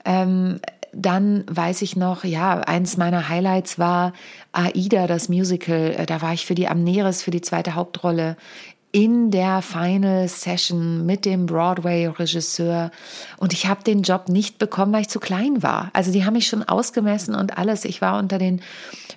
Ähm, 0.06 0.62
dann 0.94 1.44
weiß 1.50 1.82
ich 1.82 1.98
noch, 1.98 2.24
ja, 2.24 2.62
eins 2.62 2.96
meiner 2.96 3.28
Highlights 3.28 3.78
war 3.80 4.14
Aida, 4.54 5.08
das 5.08 5.28
Musical. 5.28 5.94
Äh, 5.98 6.06
da 6.06 6.22
war 6.22 6.32
ich 6.32 6.46
für 6.46 6.56
die 6.56 6.70
Amneris, 6.70 7.22
für 7.22 7.32
die 7.32 7.42
zweite 7.42 7.76
Hauptrolle 7.76 8.38
in 8.96 9.30
der 9.30 9.62
Final 9.62 10.26
Session 10.30 11.06
mit 11.06 11.26
dem 11.26 11.48
Broadway-Regisseur. 11.48 12.92
Und 13.36 13.52
ich 13.52 13.68
habe 13.68 13.84
den 13.84 14.04
Job 14.04 14.30
nicht 14.30 14.58
bekommen, 14.58 14.94
weil 14.94 15.02
ich 15.02 15.10
zu 15.10 15.20
klein 15.20 15.62
war. 15.62 15.90
Also 15.92 16.14
die 16.14 16.24
haben 16.24 16.32
mich 16.32 16.48
schon 16.48 16.64
ausgemessen 16.64 17.36
und 17.36 17.58
alles. 17.58 17.84
Ich 17.84 18.02
war 18.02 18.18
unter 18.18 18.38
den 18.38 18.62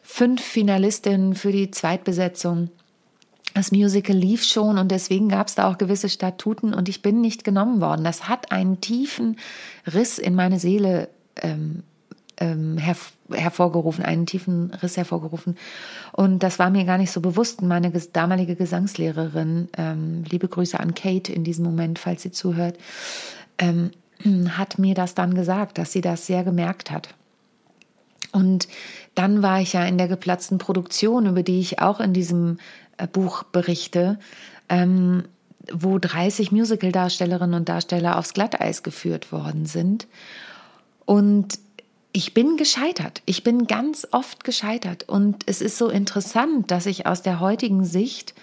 fünf 0.02 0.42
Finalistinnen 0.42 1.36
für 1.36 1.52
die 1.52 1.70
Zweitbesetzung. 1.70 2.70
Das 3.54 3.70
Musical 3.70 4.16
lief 4.16 4.42
schon 4.42 4.78
und 4.78 4.90
deswegen 4.90 5.28
gab 5.28 5.46
es 5.46 5.54
da 5.54 5.70
auch 5.70 5.78
gewisse 5.78 6.08
Statuten 6.08 6.74
und 6.74 6.88
ich 6.88 7.00
bin 7.00 7.20
nicht 7.20 7.44
genommen 7.44 7.80
worden. 7.80 8.02
Das 8.02 8.28
hat 8.28 8.50
einen 8.50 8.80
tiefen 8.80 9.36
Riss 9.86 10.18
in 10.18 10.34
meine 10.34 10.58
Seele 10.58 11.08
ähm, 11.40 11.84
ähm, 12.38 12.78
herv 12.78 13.12
hervorgerufen, 13.30 14.04
einen 14.04 14.24
tiefen 14.24 14.72
Riss 14.82 14.96
hervorgerufen. 14.96 15.56
Und 16.12 16.42
das 16.42 16.58
war 16.58 16.70
mir 16.70 16.84
gar 16.84 16.96
nicht 16.96 17.10
so 17.10 17.20
bewusst. 17.20 17.60
Meine 17.60 17.90
damalige 17.90 18.56
Gesangslehrerin, 18.56 19.68
ähm, 19.76 20.24
liebe 20.24 20.48
Grüße 20.48 20.80
an 20.80 20.94
Kate 20.94 21.30
in 21.30 21.44
diesem 21.44 21.64
Moment, 21.64 21.98
falls 21.98 22.22
sie 22.22 22.30
zuhört, 22.30 22.78
ähm, 23.58 23.90
hat 24.56 24.78
mir 24.78 24.94
das 24.94 25.14
dann 25.14 25.34
gesagt, 25.34 25.76
dass 25.78 25.92
sie 25.92 26.00
das 26.00 26.26
sehr 26.26 26.42
gemerkt 26.42 26.90
hat. 26.90 27.14
Und 28.32 28.68
dann 29.14 29.42
war 29.42 29.60
ich 29.60 29.72
ja 29.72 29.84
in 29.84 29.98
der 29.98 30.08
geplatzten 30.08 30.58
Produktion, 30.58 31.26
über 31.26 31.42
die 31.42 31.60
ich 31.60 31.80
auch 31.80 32.00
in 32.00 32.12
diesem 32.12 32.58
äh, 32.96 33.06
Buch 33.06 33.42
berichte, 33.42 34.18
ähm, 34.68 35.24
wo 35.72 35.98
30 35.98 36.52
Musical-Darstellerinnen 36.52 37.54
und 37.54 37.68
Darsteller 37.68 38.18
aufs 38.18 38.32
Glatteis 38.32 38.82
geführt 38.82 39.32
worden 39.32 39.66
sind. 39.66 40.06
Und 41.04 41.58
ich 42.12 42.34
bin 42.34 42.56
gescheitert. 42.56 43.22
Ich 43.26 43.44
bin 43.44 43.66
ganz 43.66 44.06
oft 44.12 44.44
gescheitert. 44.44 45.08
Und 45.08 45.44
es 45.46 45.60
ist 45.60 45.78
so 45.78 45.88
interessant, 45.88 46.70
dass 46.70 46.86
ich 46.86 47.06
aus 47.06 47.22
der 47.22 47.40
heutigen 47.40 47.84
Sicht 47.84 48.34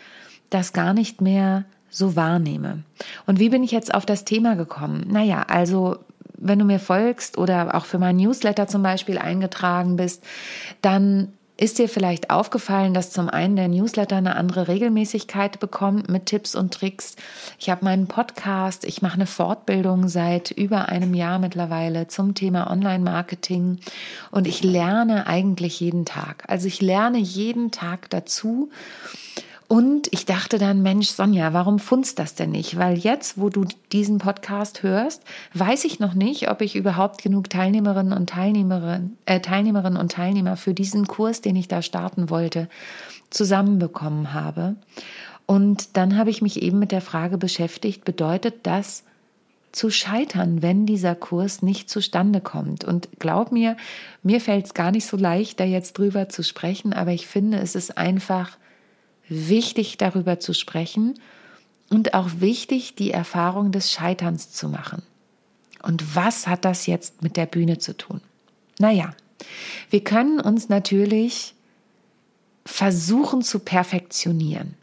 das 0.50 0.74
gar 0.74 0.94
nicht 0.94 1.22
mehr 1.22 1.66
so 1.90 2.16
wahrnehme. 2.16 2.84
Und 3.26 3.40
wie 3.40 3.50
bin 3.50 3.64
ich 3.64 3.72
jetzt 3.72 3.94
auf 3.94 4.06
das 4.06 4.26
Thema 4.26 4.56
gekommen? 4.56 5.06
Naja, 5.10 5.44
also 5.48 5.98
wenn 6.38 6.60
du 6.60 6.66
mir 6.66 6.80
folgst 6.80 7.38
oder 7.38 7.76
auch 7.76 7.86
für 7.86 7.98
mein 7.98 8.18
Newsletter 8.18 8.68
zum 8.68 8.84
Beispiel 8.84 9.18
eingetragen 9.18 9.96
bist, 9.96 10.24
dann 10.82 11.34
ist 11.58 11.80
dir 11.80 11.88
vielleicht 11.88 12.30
aufgefallen, 12.30 12.94
dass 12.94 13.12
zum 13.12 13.30
einen 13.30 13.56
der 13.56 13.70
Newsletter 13.70 14.18
eine 14.18 14.36
andere 14.36 14.68
Regelmäßigkeit 14.68 15.60
bekommt 15.60 16.10
mit 16.10 16.26
Tipps 16.26 16.54
und 16.54 16.74
Tricks? 16.74 17.16
Ich 17.60 17.70
habe 17.70 17.86
meinen 17.86 18.08
Podcast, 18.08 18.84
ich 18.84 19.02
mache 19.02 19.16
eine 19.16 19.26
Fortbildung 19.26 20.10
seit 20.10 20.52
über 20.52 20.90
einem 20.90 21.14
Jahr 21.14 21.40
mittlerweile 21.40 22.08
zum 22.08 22.34
Thema 22.36 22.70
Online-Marketing 22.70 23.80
und 24.32 24.48
ich 24.48 24.64
lerne 24.64 25.28
eigentlich 25.28 25.80
jeden 25.80 26.06
Tag. 26.06 26.44
Also 26.48 26.68
ich 26.68 26.82
lerne 26.82 27.20
jeden 27.20 27.72
Tag 27.72 28.10
dazu 28.10 28.70
und 29.68 30.08
ich 30.12 30.26
dachte 30.26 30.60
dann, 30.60 30.84
Mensch, 30.84 31.10
Sonja, 31.10 31.54
warum 31.54 31.80
funzt 31.80 32.20
das 32.20 32.36
denn 32.36 32.52
nicht? 32.52 32.78
Weil 32.78 32.98
jetzt, 32.98 33.40
wo 33.40 33.50
du 33.50 33.66
diesen 33.92 34.20
Podcast 34.20 34.84
hörst, 34.84 35.24
weiß 35.54 35.86
ich 35.86 36.00
noch 36.00 36.14
nicht, 36.14 36.50
ob 36.52 36.62
ich 36.62 36.76
überhaupt 36.76 37.24
genug 37.24 37.50
Teilnehmerinnen 37.50 38.14
und 38.14 38.30
Teilnehmerinnen, 38.30 39.18
äh, 39.26 39.40
Teilnehmerinnen 39.40 40.00
und 40.00 40.12
Teilnehmer 40.12 40.56
für 40.56 40.76
diesen 40.76 41.08
Kurs, 41.08 41.42
den 41.42 41.56
ich 41.56 41.68
da 41.68 41.82
starten 41.82 42.30
wollte, 42.30 42.70
zusammenbekommen 43.32 44.34
habe. 44.34 44.76
Und 45.48 45.98
dann 45.98 46.18
habe 46.18 46.30
ich 46.30 46.44
mich 46.44 46.62
eben 46.62 46.78
mit 46.78 46.92
der 46.92 47.02
Frage 47.02 47.38
beschäftigt, 47.40 48.06
bedeutet 48.06 48.68
das 48.68 49.04
zu 49.72 49.90
scheitern, 49.90 50.62
wenn 50.62 50.86
dieser 50.86 51.16
Kurs 51.16 51.62
nicht 51.62 51.90
zustande 51.90 52.40
kommt? 52.40 52.86
Und 52.86 53.10
glaub 53.20 53.52
mir, 53.52 53.78
mir 54.22 54.40
fällt 54.40 54.68
es 54.68 54.74
gar 54.74 54.92
nicht 54.92 55.06
so 55.06 55.18
leicht, 55.18 55.60
da 55.60 55.64
jetzt 55.64 55.98
drüber 55.98 56.30
zu 56.30 56.44
sprechen, 56.44 56.94
aber 56.94 57.12
ich 57.12 57.28
finde, 57.28 57.58
es 57.58 57.76
ist 57.76 57.98
einfach 57.98 58.58
wichtig 59.28 59.98
darüber 59.98 60.40
zu 60.40 60.54
sprechen 60.54 61.20
und 61.90 62.14
auch 62.14 62.30
wichtig, 62.40 62.96
die 62.96 63.12
Erfahrung 63.12 63.72
des 63.72 63.92
Scheiterns 63.92 64.52
zu 64.52 64.70
machen. 64.70 65.04
Und 65.82 66.16
was 66.16 66.48
hat 66.48 66.66
das 66.66 66.88
jetzt 66.88 67.22
mit 67.22 67.38
der 67.38 67.46
Bühne 67.46 67.78
zu 67.78 67.96
tun? 67.96 68.22
Naja, 68.80 69.12
wir 69.90 70.04
können 70.04 70.40
uns 70.40 70.70
natürlich 70.70 71.54
versuchen 72.66 73.44
zu 73.44 73.60
perfektionieren 73.60 74.76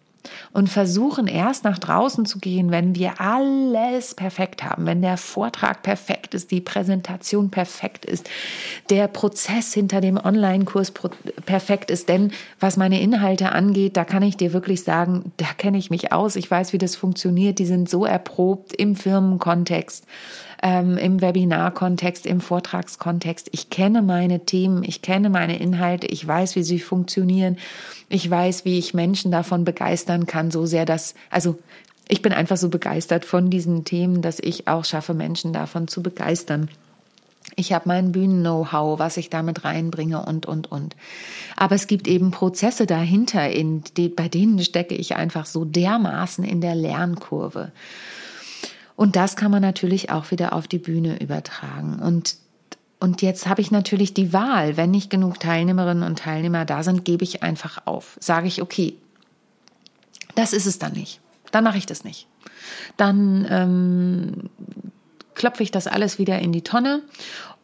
und 0.53 0.69
versuchen 0.69 1.27
erst 1.27 1.65
nach 1.65 1.79
draußen 1.79 2.27
zu 2.27 2.39
gehen, 2.39 2.71
wenn 2.71 2.95
wir 2.95 3.21
alles 3.21 4.15
perfekt 4.15 4.63
haben, 4.65 4.87
wenn 4.87 5.03
der 5.03 5.17
Vortrag 5.17 5.83
perfekt 5.83 6.35
ist, 6.35 6.51
die 6.51 6.61
Präsentation 6.61 7.51
perfekt 7.51 8.05
ist, 8.05 8.29
der 8.91 9.09
Prozess 9.09 9.73
hinter 9.73 10.01
dem 10.01 10.17
Online-Kurs 10.17 10.93
perfekt 11.47 11.91
ist. 11.91 12.09
Denn 12.09 12.33
was 12.61 12.77
meine 12.77 13.01
Inhalte 13.01 13.53
angeht, 13.53 13.97
da 13.97 14.05
kann 14.05 14.23
ich 14.23 14.37
dir 14.37 14.53
wirklich 14.53 14.85
sagen, 14.85 15.33
da 15.37 15.47
kenne 15.57 15.79
ich 15.79 15.91
mich 15.91 16.13
aus, 16.13 16.37
ich 16.37 16.51
weiß, 16.51 16.73
wie 16.73 16.79
das 16.79 16.97
funktioniert, 16.97 17.59
die 17.59 17.67
sind 17.67 17.89
so 17.89 18.05
erprobt 18.05 18.73
im 18.75 18.97
Firmenkontext 18.97 20.07
ähm, 20.63 20.97
im 20.97 21.21
Webinarkontext, 21.21 22.25
im 22.25 22.41
Vortragskontext. 22.41 23.49
Ich 23.53 23.69
kenne 23.69 24.01
meine 24.01 24.47
Themen, 24.47 24.85
ich 24.85 25.03
kenne 25.03 25.29
meine 25.29 25.59
Inhalte, 25.59 26.07
ich 26.07 26.27
weiß, 26.27 26.57
wie 26.57 26.63
sie 26.63 26.79
funktionieren, 26.79 27.59
ich 28.09 28.29
weiß, 28.31 28.65
wie 28.65 28.79
ich 28.79 28.95
Menschen 28.95 29.33
davon 29.33 29.65
begeistern 29.65 30.27
kann, 30.27 30.51
so 30.51 30.65
sehr 30.65 30.85
dass, 30.85 31.15
also 31.31 31.59
ich 32.09 32.23
bin 32.23 32.33
einfach 32.33 32.57
so 32.57 32.69
begeistert 32.69 33.25
von 33.25 33.51
diesen 33.51 33.85
Themen, 33.85 34.23
dass 34.23 34.39
ich 34.39 34.69
auch 34.69 34.85
schaffe, 34.85 35.15
Menschen 35.15 35.53
davon 35.53 35.89
zu 35.89 36.03
begeistern. 36.03 36.69
Ich 37.57 37.73
habe 37.73 37.89
mein 37.89 38.13
Bühnen-Know-how, 38.13 38.99
was 38.99 39.17
ich 39.17 39.29
damit 39.29 39.65
reinbringe 39.65 40.25
und, 40.25 40.47
und, 40.47 40.71
und. 40.71 40.97
Aber 41.57 41.75
es 41.75 41.87
gibt 41.87 42.07
eben 42.07 42.31
Prozesse 42.31 42.87
dahinter, 42.87 43.51
in 43.51 43.83
die, 43.97 44.09
bei 44.09 44.29
denen 44.29 44.59
stecke 44.61 44.95
ich 44.95 45.17
einfach 45.17 45.47
so 45.47 45.65
dermaßen 45.65 46.45
in 46.45 46.61
der 46.61 46.75
Lernkurve. 46.75 47.73
Und 49.03 49.17
das 49.17 49.35
kann 49.35 49.51
man 49.51 49.63
natürlich 49.63 50.11
auch 50.11 50.31
wieder 50.31 50.53
auf 50.53 50.69
die 50.69 50.79
Bühne 50.79 51.21
übertragen. 51.21 51.99
Und, 51.99 52.37
und 53.01 53.21
jetzt 53.21 53.49
habe 53.49 53.61
ich 53.61 53.73
natürlich 53.73 54.15
die 54.15 54.33
Wahl. 54.33 54.77
Wenn 54.77 54.93
nicht 54.93 55.11
genug 55.11 55.41
Teilnehmerinnen 55.41 56.05
und 56.05 56.21
Teilnehmer 56.21 56.65
da 56.65 56.85
sind, 56.85 57.05
gebe 57.05 57.25
ich 57.25 57.43
einfach 57.43 57.85
auf. 57.85 58.17
Sage 58.21 58.47
ich, 58.47 58.63
okay, 58.63 58.95
das 60.37 60.53
ist 60.53 60.67
es 60.67 60.79
dann 60.79 60.93
nicht. 60.93 61.19
Dann 61.51 61.65
mache 61.65 61.79
ich 61.79 61.87
das 61.87 62.05
nicht. 62.05 62.29
Dann 62.97 63.45
ähm, 63.51 64.51
klopfe 65.35 65.65
ich 65.65 65.73
das 65.73 65.89
alles 65.89 66.21
wieder 66.21 66.39
in 66.39 66.53
die 66.53 66.63
Tonne 66.63 67.03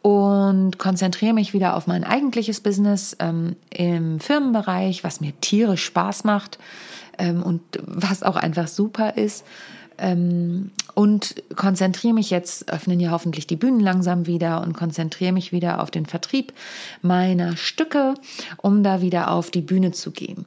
und 0.01 0.77
konzentriere 0.77 1.33
mich 1.33 1.53
wieder 1.53 1.77
auf 1.77 1.87
mein 1.87 2.03
eigentliches 2.03 2.59
Business 2.59 3.15
ähm, 3.19 3.55
im 3.69 4.19
Firmenbereich, 4.19 5.05
was 5.05 5.21
mir 5.21 5.31
tierisch 5.39 5.85
Spaß 5.85 6.25
macht 6.25 6.59
ähm, 7.17 7.41
und 7.43 7.61
was 7.85 8.23
auch 8.23 8.35
einfach 8.35 8.67
super 8.67 9.15
ist 9.15 9.45
ähm, 9.99 10.71
und 10.95 11.35
konzentriere 11.55 12.13
mich 12.13 12.29
jetzt, 12.29 12.71
öffnen 12.71 12.99
ja 12.99 13.11
hoffentlich 13.11 13.47
die 13.47 13.55
Bühnen 13.55 13.79
langsam 13.79 14.27
wieder 14.27 14.61
und 14.61 14.73
konzentriere 14.73 15.31
mich 15.31 15.51
wieder 15.51 15.81
auf 15.81 15.91
den 15.91 16.05
Vertrieb 16.05 16.53
meiner 17.01 17.57
Stücke, 17.57 18.15
um 18.57 18.83
da 18.83 19.01
wieder 19.01 19.31
auf 19.31 19.51
die 19.51 19.61
Bühne 19.61 19.91
zu 19.91 20.11
gehen. 20.11 20.45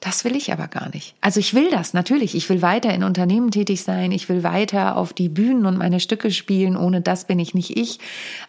Das 0.00 0.24
will 0.24 0.36
ich 0.36 0.52
aber 0.52 0.68
gar 0.68 0.90
nicht. 0.90 1.14
Also 1.20 1.40
ich 1.40 1.54
will 1.54 1.70
das 1.70 1.92
natürlich. 1.92 2.36
Ich 2.36 2.48
will 2.48 2.62
weiter 2.62 2.94
in 2.94 3.02
Unternehmen 3.02 3.50
tätig 3.50 3.82
sein. 3.82 4.12
Ich 4.12 4.28
will 4.28 4.44
weiter 4.44 4.96
auf 4.96 5.12
die 5.12 5.28
Bühnen 5.28 5.66
und 5.66 5.76
meine 5.76 5.98
Stücke 5.98 6.30
spielen. 6.30 6.76
Ohne 6.76 7.00
das 7.00 7.24
bin 7.24 7.40
ich 7.40 7.52
nicht 7.52 7.76
ich. 7.76 7.98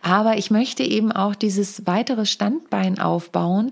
Aber 0.03 0.37
ich 0.37 0.51
möchte 0.51 0.83
eben 0.83 1.11
auch 1.11 1.33
dieses 1.33 1.87
weitere 1.87 2.27
Standbein 2.27 2.99
aufbauen. 2.99 3.71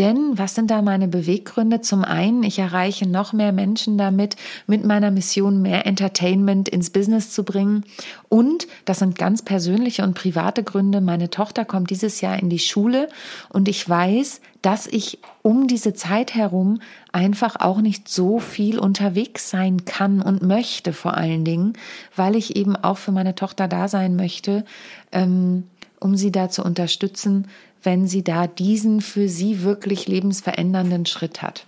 Denn 0.00 0.38
was 0.38 0.54
sind 0.54 0.70
da 0.70 0.80
meine 0.80 1.08
Beweggründe? 1.08 1.82
Zum 1.82 2.04
einen, 2.04 2.42
ich 2.42 2.58
erreiche 2.58 3.06
noch 3.06 3.34
mehr 3.34 3.52
Menschen 3.52 3.98
damit, 3.98 4.36
mit 4.66 4.82
meiner 4.82 5.10
Mission 5.10 5.60
mehr 5.60 5.86
Entertainment 5.86 6.70
ins 6.70 6.88
Business 6.88 7.32
zu 7.32 7.44
bringen. 7.44 7.84
Und 8.30 8.66
das 8.86 9.00
sind 9.00 9.18
ganz 9.18 9.42
persönliche 9.42 10.02
und 10.02 10.14
private 10.14 10.64
Gründe. 10.64 11.02
Meine 11.02 11.28
Tochter 11.28 11.66
kommt 11.66 11.90
dieses 11.90 12.22
Jahr 12.22 12.38
in 12.38 12.48
die 12.48 12.58
Schule 12.58 13.10
und 13.50 13.68
ich 13.68 13.86
weiß, 13.86 14.40
dass 14.62 14.86
ich 14.86 15.18
um 15.42 15.66
diese 15.66 15.92
Zeit 15.92 16.34
herum 16.34 16.80
einfach 17.12 17.56
auch 17.56 17.82
nicht 17.82 18.08
so 18.08 18.38
viel 18.38 18.78
unterwegs 18.78 19.50
sein 19.50 19.84
kann 19.84 20.22
und 20.22 20.40
möchte 20.40 20.94
vor 20.94 21.18
allen 21.18 21.44
Dingen, 21.44 21.74
weil 22.16 22.36
ich 22.36 22.56
eben 22.56 22.74
auch 22.74 22.96
für 22.96 23.12
meine 23.12 23.34
Tochter 23.34 23.68
da 23.68 23.86
sein 23.86 24.16
möchte, 24.16 24.64
ähm, 25.12 25.64
um 26.00 26.16
sie 26.16 26.32
da 26.32 26.48
zu 26.48 26.64
unterstützen, 26.64 27.48
wenn 27.82 28.06
sie 28.06 28.22
da 28.22 28.46
diesen 28.46 29.00
für 29.00 29.28
sie 29.28 29.62
wirklich 29.62 30.06
lebensverändernden 30.06 31.06
Schritt 31.06 31.42
hat. 31.42 31.66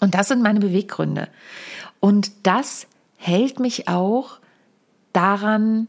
Und 0.00 0.14
das 0.14 0.28
sind 0.28 0.42
meine 0.42 0.60
Beweggründe. 0.60 1.28
Und 2.00 2.32
das 2.42 2.86
hält 3.16 3.60
mich 3.60 3.88
auch 3.88 4.38
daran, 5.12 5.86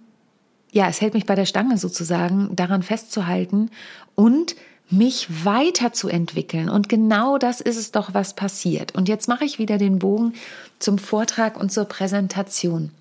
ja, 0.72 0.88
es 0.88 1.02
hält 1.02 1.16
mich 1.16 1.26
bei 1.26 1.36
der 1.36 1.46
Stange 1.46 1.78
sozusagen, 1.78 2.56
daran 2.56 2.84
festzuhalten 2.84 3.72
und 4.16 4.56
mich 4.90 5.46
weiterzuentwickeln. 5.46 6.70
Und 6.70 6.90
genau 6.90 7.38
das 7.38 7.62
ist 7.62 7.78
es 7.78 7.92
doch, 7.92 8.14
was 8.14 8.36
passiert. 8.36 8.94
Und 8.94 9.10
jetzt 9.10 9.28
mache 9.28 9.46
ich 9.46 9.58
wieder 9.58 9.78
den 9.78 10.00
Bogen 10.00 10.34
zum 10.80 10.98
Vortrag 10.98 11.60
und 11.60 11.72
zur 11.72 11.86
Präsentation. 11.86 12.92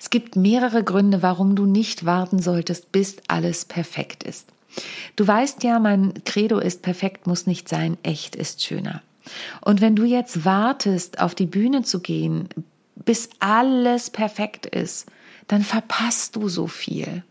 Es 0.00 0.08
gibt 0.08 0.36
mehrere 0.36 0.82
Gründe, 0.82 1.22
warum 1.22 1.54
du 1.54 1.66
nicht 1.66 2.06
warten 2.06 2.40
solltest, 2.40 2.92
bis 2.92 3.16
alles 3.28 3.66
perfekt 3.66 4.22
ist. 4.22 4.46
Du 5.16 5.26
weißt 5.26 5.62
ja, 5.62 5.78
mein 5.78 6.12
Credo 6.24 6.58
ist, 6.58 6.82
perfekt 6.82 7.26
muss 7.26 7.46
nicht 7.46 7.68
sein, 7.68 7.96
echt 8.02 8.36
ist 8.36 8.62
schöner. 8.62 9.02
Und 9.60 9.80
wenn 9.80 9.96
du 9.96 10.04
jetzt 10.04 10.44
wartest, 10.44 11.20
auf 11.20 11.34
die 11.34 11.46
Bühne 11.46 11.82
zu 11.82 12.00
gehen, 12.00 12.48
bis 12.94 13.30
alles 13.40 14.10
perfekt 14.10 14.66
ist, 14.66 15.06
dann 15.48 15.62
verpasst 15.62 16.36
du 16.36 16.48
so 16.48 16.66
viel. 16.66 17.22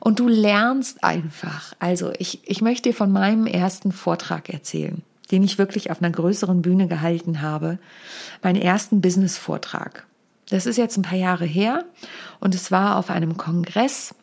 Und 0.00 0.20
du 0.20 0.28
lernst 0.28 1.02
einfach. 1.02 1.72
Also 1.78 2.12
ich, 2.18 2.40
ich 2.48 2.60
möchte 2.60 2.90
dir 2.90 2.94
von 2.94 3.10
meinem 3.10 3.46
ersten 3.46 3.92
Vortrag 3.92 4.48
erzählen, 4.50 5.02
den 5.30 5.42
ich 5.42 5.58
wirklich 5.58 5.90
auf 5.90 6.00
einer 6.00 6.10
größeren 6.10 6.62
Bühne 6.62 6.86
gehalten 6.86 7.42
habe. 7.42 7.78
Meinen 8.42 8.60
ersten 8.60 9.00
Business-Vortrag. 9.00 10.06
Das 10.48 10.66
ist 10.66 10.76
jetzt 10.76 10.96
ein 10.96 11.02
paar 11.02 11.18
Jahre 11.18 11.44
her 11.44 11.84
und 12.38 12.54
es 12.54 12.70
war 12.70 12.96
auf 12.96 13.10
einem 13.10 13.36
Kongress, 13.36 14.14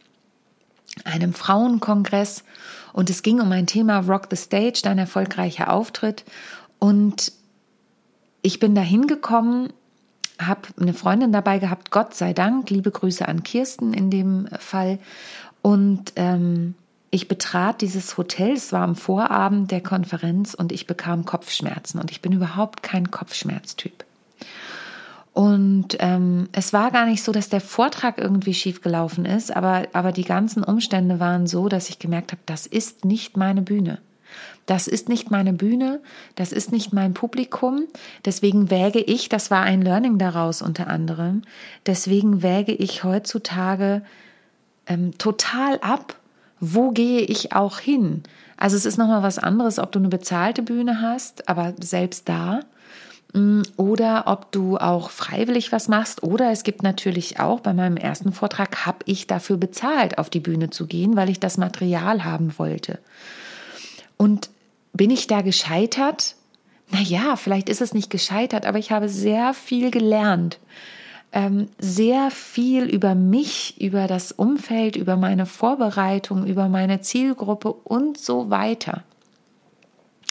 einem 1.06 1.34
Frauenkongress 1.34 2.44
und 2.94 3.10
es 3.10 3.24
ging 3.24 3.42
um 3.42 3.52
ein 3.52 3.68
Thema 3.68 4.00
Rock 4.00 4.28
the 4.30 4.36
Stage, 4.36 4.82
dein 4.84 5.00
erfolgreicher 5.00 5.72
Auftritt 5.72 6.24
und 6.80 7.32
ich 8.42 8.60
bin 8.60 8.76
da 8.76 8.82
hingekommen, 8.82 9.72
habe 10.40 10.62
eine 10.80 10.94
Freundin 10.94 11.32
dabei 11.32 11.60
gehabt, 11.60 11.92
Gott 11.92 12.14
sei 12.14 12.34
Dank, 12.34 12.70
liebe 12.70 12.92
Grüße 12.92 13.28
an 13.28 13.44
Kirsten 13.44 13.94
in 13.94 14.10
dem 14.10 14.48
Fall. 14.60 15.00
Und 15.62 16.14
ähm, 16.18 16.76
ich 17.10 17.28
betrat 17.28 17.82
dieses 17.82 18.18
Hotel, 18.18 18.54
es 18.54 18.74
war 18.74 18.82
am 18.82 18.96
Vorabend 18.96 19.72
der 19.72 19.82
Konferenz 19.82 20.54
und 20.54 20.72
ich 20.72 20.88
bekam 20.88 21.26
Kopfschmerzen 21.26 22.00
und 22.00 22.12
ich 22.12 22.22
bin 22.22 22.34
überhaupt 22.34 22.84
kein 22.84 23.12
Kopfschmerztyp. 23.12 24.04
Und 25.34 25.98
ähm, 26.00 26.48
es 26.52 26.74
war 26.74 26.92
gar 26.92 27.08
nicht 27.08 27.24
so, 27.24 27.32
dass 27.32 27.50
der 27.50 27.62
Vortrag 27.62 28.20
irgendwie 28.20 28.54
schiefgelaufen 28.54 29.26
ist, 29.26 29.56
aber, 29.56 29.88
aber 29.94 30.12
die 30.12 30.24
ganzen 30.24 30.64
Umstände 30.64 31.20
waren 31.20 31.48
so, 31.48 31.70
dass 31.70 31.90
ich 31.90 31.98
gemerkt 31.98 32.32
habe, 32.32 32.42
das 32.46 32.68
ist 32.68 33.04
nicht 33.04 33.36
meine 33.36 33.64
Bühne. 33.64 34.00
Das 34.68 34.88
ist 34.88 35.10
nicht 35.10 35.32
meine 35.32 35.52
Bühne, 35.52 36.02
das 36.36 36.52
ist 36.52 36.72
nicht 36.72 36.94
mein 36.94 37.14
Publikum. 37.14 37.86
Deswegen 38.26 38.70
wäge 38.70 39.00
ich, 39.00 39.28
das 39.28 39.52
war 39.52 39.64
ein 39.64 39.82
Learning 39.82 40.18
daraus 40.18 40.62
unter 40.62 40.88
anderem, 40.88 41.42
deswegen 41.86 42.42
wäge 42.44 42.72
ich 42.72 43.04
heutzutage 43.04 44.04
ähm, 44.86 45.18
total 45.18 45.80
ab, 45.80 46.16
wo 46.60 46.92
gehe 46.92 47.22
ich 47.22 47.54
auch 47.54 47.80
hin. 47.80 48.24
Also 48.56 48.78
es 48.78 48.86
ist 48.86 48.98
nochmal 48.98 49.24
was 49.24 49.40
anderes, 49.40 49.80
ob 49.80 49.92
du 49.92 50.00
eine 50.00 50.10
bezahlte 50.10 50.62
Bühne 50.62 51.02
hast, 51.02 51.50
aber 51.50 51.74
selbst 51.82 52.30
da 52.30 52.62
oder 53.78 54.26
ob 54.28 54.52
du 54.52 54.78
auch 54.78 55.10
freiwillig 55.10 55.72
was 55.72 55.88
machst. 55.88 56.22
Oder 56.22 56.52
es 56.52 56.64
gibt 56.64 56.84
natürlich 56.84 57.40
auch, 57.40 57.62
bei 57.62 57.74
meinem 57.74 57.98
ersten 57.98 58.32
Vortrag 58.32 58.86
habe 58.86 59.00
ich 59.06 59.26
dafür 59.26 59.58
bezahlt, 59.58 60.20
auf 60.20 60.30
die 60.30 60.40
Bühne 60.40 60.70
zu 60.70 60.86
gehen, 60.86 61.16
weil 61.16 61.30
ich 61.30 61.40
das 61.40 61.58
Material 61.58 62.24
haben 62.24 62.58
wollte. 62.60 63.00
Und 64.18 64.50
bin 64.94 65.10
ich 65.10 65.26
da 65.26 65.42
gescheitert? 65.42 66.36
Naja, 66.92 67.36
vielleicht 67.36 67.70
ist 67.70 67.82
es 67.82 67.96
nicht 67.96 68.12
gescheitert, 68.12 68.68
aber 68.68 68.78
ich 68.78 68.92
habe 68.92 69.10
sehr 69.10 69.56
viel 69.56 69.90
gelernt. 69.90 70.60
Ähm, 71.32 71.70
sehr 71.80 72.30
viel 72.30 72.84
über 72.84 73.16
mich, 73.16 73.82
über 73.82 74.06
das 74.06 74.32
Umfeld, 74.32 74.96
über 74.96 75.16
meine 75.16 75.48
Vorbereitung, 75.48 76.46
über 76.46 76.70
meine 76.70 77.02
Zielgruppe 77.02 77.74
und 77.74 78.20
so 78.20 78.52
weiter. 78.52 79.04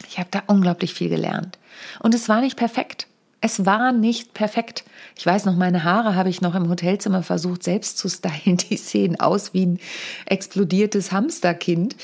Ich 0.07 0.17
habe 0.17 0.29
da 0.31 0.43
unglaublich 0.47 0.93
viel 0.93 1.09
gelernt. 1.09 1.57
Und 1.99 2.15
es 2.15 2.29
war 2.29 2.41
nicht 2.41 2.57
perfekt. 2.57 3.07
Es 3.41 3.65
war 3.65 3.91
nicht 3.91 4.33
perfekt. 4.33 4.85
Ich 5.17 5.25
weiß 5.25 5.43
noch, 5.45 5.57
meine 5.57 5.83
Haare 5.83 6.15
habe 6.15 6.29
ich 6.29 6.39
noch 6.39 6.55
im 6.55 6.69
Hotelzimmer 6.69 7.23
versucht 7.23 7.63
selbst 7.63 7.97
zu 7.97 8.07
stylen. 8.07 8.57
Die 8.69 8.77
sehen 8.77 9.19
aus 9.19 9.53
wie 9.53 9.65
ein 9.65 9.79
explodiertes 10.25 11.11
Hamsterkind. 11.11 11.95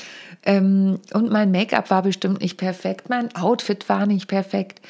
Ähm, 0.42 1.00
und 1.12 1.30
mein 1.30 1.50
Make-up 1.50 1.90
war 1.90 2.02
bestimmt 2.02 2.40
nicht 2.40 2.56
perfekt, 2.56 3.08
mein 3.08 3.34
Outfit 3.36 3.88
war 3.88 4.06
nicht 4.06 4.26
perfekt. 4.26 4.80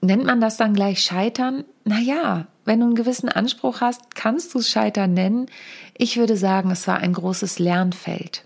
Nennt 0.00 0.24
man 0.24 0.40
das 0.40 0.56
dann 0.56 0.74
gleich 0.74 1.02
Scheitern? 1.02 1.64
Naja, 1.84 2.46
wenn 2.64 2.80
du 2.80 2.86
einen 2.86 2.94
gewissen 2.94 3.28
Anspruch 3.28 3.80
hast, 3.80 4.14
kannst 4.14 4.54
du 4.54 4.60
es 4.60 4.70
Scheitern 4.70 5.14
nennen. 5.14 5.46
Ich 5.96 6.16
würde 6.16 6.36
sagen, 6.36 6.70
es 6.70 6.86
war 6.86 6.98
ein 6.98 7.12
großes 7.12 7.58
Lernfeld. 7.58 8.44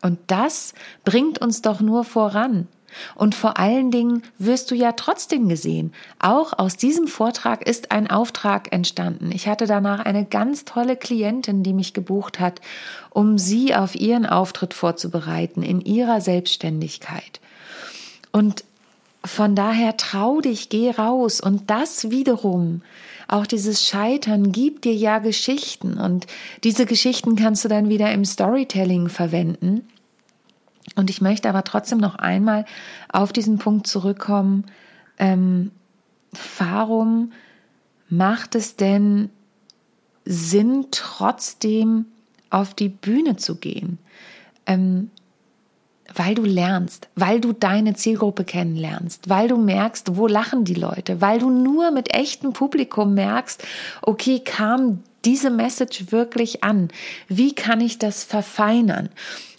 Und 0.00 0.18
das 0.28 0.72
bringt 1.04 1.40
uns 1.40 1.62
doch 1.62 1.80
nur 1.80 2.04
voran. 2.04 2.68
Und 3.14 3.34
vor 3.34 3.58
allen 3.58 3.90
Dingen 3.90 4.22
wirst 4.38 4.70
du 4.70 4.74
ja 4.74 4.92
trotzdem 4.92 5.48
gesehen. 5.48 5.92
Auch 6.18 6.58
aus 6.58 6.76
diesem 6.76 7.06
Vortrag 7.06 7.66
ist 7.66 7.92
ein 7.92 8.10
Auftrag 8.10 8.72
entstanden. 8.72 9.30
Ich 9.32 9.48
hatte 9.48 9.66
danach 9.66 10.00
eine 10.00 10.24
ganz 10.24 10.64
tolle 10.64 10.96
Klientin, 10.96 11.62
die 11.62 11.72
mich 11.72 11.94
gebucht 11.94 12.40
hat, 12.40 12.60
um 13.10 13.38
sie 13.38 13.74
auf 13.74 13.94
ihren 13.94 14.26
Auftritt 14.26 14.74
vorzubereiten 14.74 15.62
in 15.62 15.80
ihrer 15.80 16.20
Selbstständigkeit. 16.20 17.40
Und 18.32 18.64
von 19.24 19.54
daher 19.54 19.96
trau 19.96 20.40
dich, 20.40 20.68
geh 20.68 20.90
raus. 20.90 21.40
Und 21.40 21.70
das 21.70 22.10
wiederum, 22.10 22.82
auch 23.28 23.46
dieses 23.46 23.86
Scheitern 23.86 24.52
gibt 24.52 24.84
dir 24.84 24.94
ja 24.94 25.18
Geschichten. 25.18 25.98
Und 25.98 26.26
diese 26.64 26.86
Geschichten 26.86 27.36
kannst 27.36 27.64
du 27.64 27.68
dann 27.68 27.88
wieder 27.88 28.12
im 28.12 28.24
Storytelling 28.24 29.08
verwenden. 29.08 29.86
Und 30.96 31.10
ich 31.10 31.20
möchte 31.20 31.48
aber 31.48 31.64
trotzdem 31.64 31.98
noch 31.98 32.16
einmal 32.16 32.64
auf 33.10 33.32
diesen 33.32 33.58
Punkt 33.58 33.86
zurückkommen. 33.86 34.64
Ähm, 35.18 35.70
warum 36.58 37.32
macht 38.08 38.54
es 38.54 38.76
denn 38.76 39.30
Sinn, 40.24 40.86
trotzdem 40.90 42.06
auf 42.50 42.74
die 42.74 42.88
Bühne 42.88 43.36
zu 43.36 43.56
gehen? 43.56 43.98
Ähm, 44.66 45.10
weil 46.14 46.34
du 46.34 46.44
lernst, 46.44 47.08
weil 47.14 47.40
du 47.40 47.52
deine 47.52 47.94
Zielgruppe 47.94 48.44
kennenlernst, 48.44 49.28
weil 49.28 49.48
du 49.48 49.56
merkst, 49.56 50.16
wo 50.16 50.26
lachen 50.26 50.64
die 50.64 50.74
Leute, 50.74 51.20
weil 51.20 51.38
du 51.38 51.50
nur 51.50 51.90
mit 51.90 52.14
echtem 52.14 52.52
Publikum 52.52 53.14
merkst, 53.14 53.64
okay, 54.02 54.40
kam 54.40 55.02
diese 55.24 55.50
Message 55.50 56.10
wirklich 56.10 56.64
an? 56.64 56.88
Wie 57.28 57.54
kann 57.54 57.80
ich 57.80 57.98
das 57.98 58.24
verfeinern? 58.24 59.08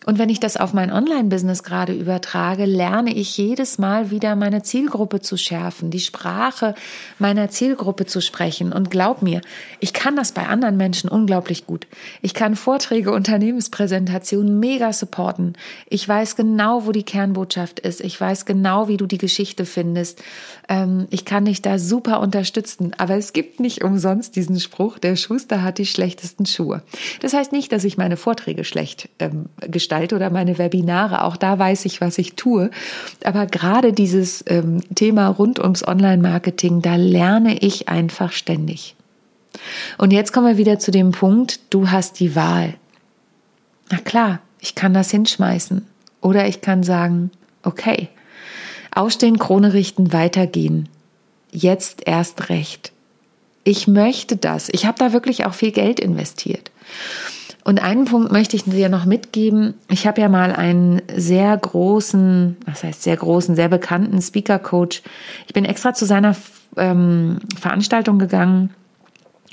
Und 0.05 0.19
wenn 0.19 0.29
ich 0.29 0.39
das 0.39 0.57
auf 0.57 0.73
mein 0.73 0.91
Online-Business 0.91 1.63
gerade 1.63 1.93
übertrage, 1.93 2.65
lerne 2.65 3.13
ich 3.13 3.37
jedes 3.37 3.77
Mal 3.77 4.11
wieder 4.11 4.35
meine 4.35 4.61
Zielgruppe 4.61 5.21
zu 5.21 5.37
schärfen, 5.37 5.91
die 5.91 5.99
Sprache 5.99 6.75
meiner 7.19 7.49
Zielgruppe 7.49 8.05
zu 8.05 8.21
sprechen. 8.21 8.73
Und 8.73 8.91
glaub 8.91 9.21
mir, 9.21 9.41
ich 9.79 9.93
kann 9.93 10.15
das 10.15 10.33
bei 10.33 10.47
anderen 10.47 10.77
Menschen 10.77 11.09
unglaublich 11.09 11.65
gut. 11.65 11.87
Ich 12.21 12.33
kann 12.33 12.55
Vorträge, 12.55 13.13
Unternehmenspräsentationen 13.13 14.59
mega 14.59 14.91
supporten. 14.91 15.53
Ich 15.87 16.07
weiß 16.07 16.35
genau, 16.35 16.85
wo 16.85 16.91
die 16.91 17.03
Kernbotschaft 17.03 17.79
ist. 17.79 18.01
Ich 18.01 18.19
weiß 18.19 18.45
genau, 18.45 18.87
wie 18.87 18.97
du 18.97 19.05
die 19.05 19.17
Geschichte 19.17 19.65
findest. 19.65 20.21
Ähm, 20.67 21.07
ich 21.11 21.23
kann 21.23 21.45
dich 21.45 21.61
da 21.61 21.79
super 21.79 22.19
unterstützen. 22.19 22.93
Aber 22.97 23.15
es 23.15 23.31
gibt 23.31 23.59
nicht 23.59 23.83
umsonst 23.83 24.35
diesen 24.35 24.59
Spruch, 24.59 24.99
der 24.99 25.15
Schuster 25.15 25.52
hat 25.61 25.77
die 25.77 25.85
schlechtesten 25.85 26.45
Schuhe. 26.45 26.81
Das 27.21 27.33
heißt 27.33 27.51
nicht, 27.51 27.71
dass 27.71 27.83
ich 27.83 27.97
meine 27.97 28.17
Vorträge 28.17 28.63
schlecht 28.63 29.09
ähm, 29.19 29.45
gestalte 29.59 29.83
gestalte 29.83 30.15
oder 30.15 30.29
meine 30.29 30.57
Webinare. 30.57 31.23
Auch 31.23 31.37
da 31.37 31.59
weiß 31.59 31.85
ich, 31.85 32.01
was 32.01 32.17
ich 32.17 32.35
tue. 32.35 32.71
Aber 33.23 33.45
gerade 33.45 33.93
dieses 33.93 34.43
ähm, 34.47 34.81
Thema 34.95 35.27
rund 35.27 35.59
ums 35.59 35.87
Online-Marketing, 35.87 36.81
da 36.81 36.95
lerne 36.95 37.57
ich 37.59 37.89
einfach 37.89 38.31
ständig. 38.31 38.95
Und 39.97 40.13
jetzt 40.13 40.31
kommen 40.33 40.47
wir 40.47 40.57
wieder 40.57 40.79
zu 40.79 40.91
dem 40.91 41.11
Punkt, 41.11 41.59
du 41.69 41.91
hast 41.91 42.19
die 42.19 42.35
Wahl. 42.35 42.75
Na 43.91 43.97
klar, 43.97 44.39
ich 44.59 44.73
kann 44.73 44.93
das 44.93 45.11
hinschmeißen. 45.11 45.85
Oder 46.21 46.47
ich 46.47 46.61
kann 46.61 46.83
sagen, 46.83 47.31
okay, 47.63 48.09
aufstehen, 48.95 49.37
Krone 49.37 49.73
richten, 49.73 50.13
weitergehen. 50.13 50.89
Jetzt 51.51 52.07
erst 52.07 52.49
recht. 52.49 52.91
Ich 53.63 53.87
möchte 53.87 54.35
das. 54.35 54.69
Ich 54.71 54.85
habe 54.85 54.97
da 54.99 55.13
wirklich 55.13 55.45
auch 55.45 55.53
viel 55.53 55.71
Geld 55.71 55.99
investiert. 55.99 56.71
Und 57.63 57.81
einen 57.81 58.05
Punkt 58.05 58.31
möchte 58.31 58.57
ich 58.57 58.65
dir 58.65 58.89
noch 58.89 59.05
mitgeben. 59.05 59.73
Ich 59.89 60.05
habe 60.05 60.19
ja 60.19 60.27
mal 60.27 60.53
einen 60.53 61.01
sehr 61.15 61.55
großen, 61.55 62.57
was 62.65 62.83
heißt 62.83 63.03
sehr 63.03 63.15
großen, 63.15 63.55
sehr 63.55 63.69
bekannten 63.69 64.21
Speaker 64.21 64.59
Coach. 64.59 65.01
Ich 65.47 65.53
bin 65.53 65.63
extra 65.63 65.93
zu 65.93 66.05
seiner 66.05 66.35
ähm, 66.75 67.39
Veranstaltung 67.57 68.19
gegangen, 68.19 68.71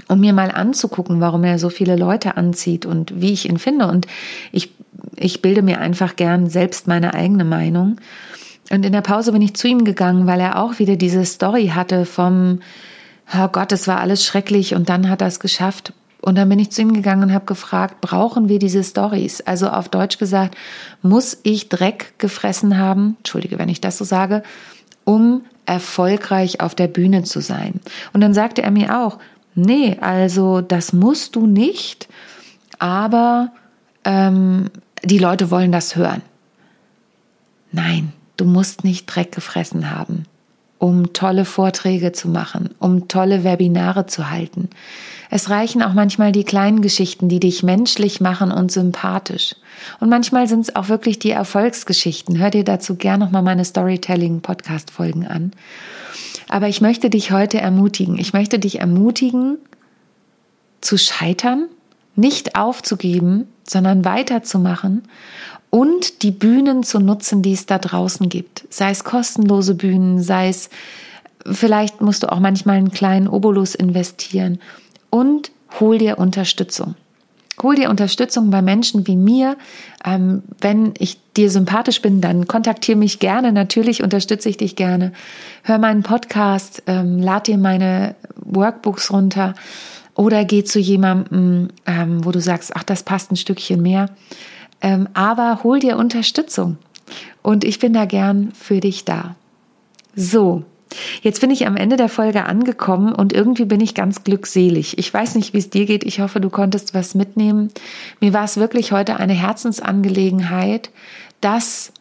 um 0.09 0.19
mir 0.19 0.33
mal 0.33 0.51
anzugucken, 0.51 1.21
warum 1.21 1.45
er 1.45 1.61
so 1.61 1.69
viele 1.69 1.95
Leute 1.95 2.37
anzieht 2.37 2.85
und 2.85 3.21
wie 3.21 3.33
ich 3.33 3.49
ihn 3.49 3.59
finde. 3.59 3.87
Und 3.87 4.09
ich, 4.51 4.73
ich 5.15 5.41
bilde 5.41 5.63
mir 5.63 5.79
einfach 5.79 6.17
gern 6.17 6.49
selbst 6.49 6.89
meine 6.89 7.15
eigene 7.15 7.45
Meinung. 7.45 8.01
Und 8.73 8.85
in 8.85 8.93
der 8.93 9.03
Pause 9.03 9.31
bin 9.31 9.43
ich 9.43 9.55
zu 9.55 9.69
ihm 9.69 9.85
gegangen, 9.85 10.27
weil 10.27 10.41
er 10.41 10.61
auch 10.61 10.81
wieder 10.81 10.97
diese 10.97 11.25
Story 11.25 11.69
hatte 11.75 12.07
vom, 12.07 12.59
oh 13.35 13.49
Gott, 13.49 13.73
es 13.73 13.87
war 13.87 14.01
alles 14.01 14.25
schrecklich 14.25 14.75
und 14.75 14.89
dann 14.89 15.09
hat 15.09 15.21
er 15.21 15.29
es 15.29 15.41
geschafft. 15.41 15.93
Und 16.21 16.37
dann 16.37 16.49
bin 16.49 16.59
ich 16.59 16.71
zu 16.71 16.83
ihm 16.83 16.93
gegangen 16.93 17.23
und 17.23 17.33
habe 17.33 17.47
gefragt, 17.47 18.01
brauchen 18.01 18.49
wir 18.49 18.59
diese 18.59 18.85
Stories? 18.85 19.41
Also 19.41 19.69
auf 19.69 19.89
Deutsch 19.89 20.19
gesagt, 20.19 20.55
muss 21.03 21.39
ich 21.45 21.71
Dreck 21.71 22.15
gefressen 22.19 22.77
haben, 22.77 23.17
entschuldige, 23.19 23.59
wenn 23.59 23.71
ich 23.71 23.81
das 23.81 23.97
so 23.97 24.05
sage, 24.05 24.43
um 25.05 25.43
erfolgreich 25.65 26.61
auf 26.61 26.75
der 26.75 26.89
Bühne 26.89 27.23
zu 27.23 27.41
sein? 27.41 27.81
Und 28.13 28.21
dann 28.21 28.35
sagte 28.35 28.63
er 28.63 28.71
mir 28.71 29.01
auch, 29.01 29.19
nee, 29.55 29.97
also 30.01 30.61
das 30.61 30.93
musst 30.93 31.37
du 31.37 31.47
nicht, 31.47 32.09
aber 32.79 33.53
ähm, 34.05 34.71
die 35.03 35.19
Leute 35.19 35.51
wollen 35.51 35.73
das 35.73 35.97
hören. 35.97 36.23
Nein, 37.73 38.13
du 38.37 38.45
musst 38.45 38.85
nicht 38.85 39.07
Dreck 39.07 39.33
gefressen 39.33 39.91
haben, 39.91 40.25
um 40.81 41.13
tolle 41.13 41.45
Vorträge 41.45 42.13
zu 42.13 42.27
machen, 42.27 42.71
um 42.79 43.07
tolle 43.07 43.45
Webinare 43.45 44.07
zu 44.07 44.31
halten. 44.31 44.71
Es 45.29 45.51
reichen 45.51 45.83
auch 45.83 45.93
manchmal 45.93 46.33
die 46.33 46.43
kleinen 46.43 46.81
Geschichten, 46.81 47.29
die 47.29 47.39
dich 47.39 47.63
menschlich 47.63 48.23
machen 48.23 48.51
und 48.51 48.73
sympathisch. 48.73 49.55
Und 50.01 50.09
manchmal 50.09 50.49
sind 50.49 50.61
es 50.61 50.75
auch 50.75 50.89
wirklich 50.89 51.19
die 51.19 51.33
Erfolgsgeschichten. 51.33 52.39
Hör 52.39 52.51
dir 52.51 52.65
dazu 52.65 52.97
gern 52.97 53.21
nochmal 53.21 53.43
meine 53.43 53.67
Storytelling-Podcast-Folgen 53.67 55.27
an. 55.27 55.53
Aber 56.49 56.67
ich 56.67 56.81
möchte 56.81 57.11
dich 57.11 57.31
heute 57.31 57.61
ermutigen. 57.61 58.19
Ich 58.19 58.33
möchte 58.33 58.59
dich 58.59 58.81
ermutigen, 58.81 59.59
zu 60.81 60.97
scheitern, 60.97 61.67
nicht 62.17 62.57
aufzugeben, 62.57 63.49
sondern 63.65 64.07
weiterzumachen 64.07 65.03
und 65.71 66.23
die 66.23 66.33
Bühnen 66.33 66.83
zu 66.83 66.99
nutzen, 66.99 67.43
die 67.43 67.53
es 67.53 67.67
da 67.67 67.79
draußen 67.79 68.29
gibt. 68.29 68.65
Sei 68.71 68.91
es 68.91 69.05
kostenlose 69.05 69.75
Bühnen, 69.75 70.21
sei 70.21 70.49
es, 70.49 70.69
vielleicht 71.47 72.01
musst 72.01 72.25
du 72.25 72.33
auch 72.33 72.41
manchmal 72.41 72.77
einen 72.77 72.91
kleinen 72.91 73.29
Obolus 73.29 73.75
investieren 73.75 74.59
und 75.11 75.53
hol 75.79 75.99
dir 75.99 76.19
Unterstützung. 76.19 76.97
Hol 77.63 77.75
dir 77.75 77.91
Unterstützung 77.91 78.51
bei 78.51 78.63
Menschen 78.63 79.07
wie 79.07 79.17
mir. 79.17 79.57
Ähm, 80.05 80.43
wenn 80.61 80.95
ich 80.99 81.19
dir 81.37 81.51
sympathisch 81.51 82.01
bin, 82.01 82.21
dann 82.21 82.49
kontaktiere 82.49 82.97
mich 82.97 83.19
gerne. 83.19 83.53
Natürlich 83.53 84.03
unterstütze 84.03 84.49
ich 84.49 84.57
dich 84.57 84.77
gerne. 84.77 85.13
Hör 85.63 85.79
meinen 85.79 86.03
Podcast, 86.03 86.83
ähm, 86.87 87.19
lad 87.19 87.47
dir 87.49 87.59
meine 87.59 88.15
Workbooks 88.37 89.13
runter 89.13 89.55
oder 90.15 90.45
geh 90.45 90.65
zu 90.65 90.79
jemandem, 90.79 91.69
ähm, 91.87 92.25
wo 92.25 92.31
du 92.31 92.41
sagst, 92.41 92.75
ach, 92.75 92.83
das 92.83 93.03
passt 93.03 93.31
ein 93.31 93.37
Stückchen 93.37 93.83
mehr. 93.83 94.09
Ähm, 94.81 95.09
aber 95.15 95.61
hol 95.63 95.79
dir 95.79 95.97
Unterstützung. 95.97 96.79
Und 97.43 97.65
ich 97.65 97.79
bin 97.79 97.93
da 97.93 98.05
gern 98.05 98.53
für 98.53 98.81
dich 98.81 99.05
da. 99.05 99.37
So, 100.15 100.65
Jetzt 101.23 101.41
bin 101.41 101.51
ich 101.51 101.67
am 101.67 101.77
Ende 101.77 101.97
der 101.97 102.09
Folge 102.09 102.45
angekommen 102.47 103.13
und 103.13 103.33
irgendwie 103.33 103.65
bin 103.65 103.81
ich 103.81 103.95
ganz 103.95 104.25
glückselig. 104.25 104.99
Ich 104.99 105.13
weiß 105.13 105.37
nicht, 105.37 105.55
wie 105.55 105.59
es 105.59 105.71
dir 105.71 105.87
geht. 105.87 106.05
Ich 106.05 106.21
hoffe, 106.21 106.41
du 106.41 106.51
konntest 106.51 106.95
was 106.95 107.15
mitnehmen. 107.15 107.71
Mir 108.21 108.33
war 108.33 108.45
es 108.45 108.57
wirklich 108.57 108.93
heute 108.93 109.17
eine 109.17 109.35
Herzensangelegenheit, 109.35 110.91
das 111.41 111.93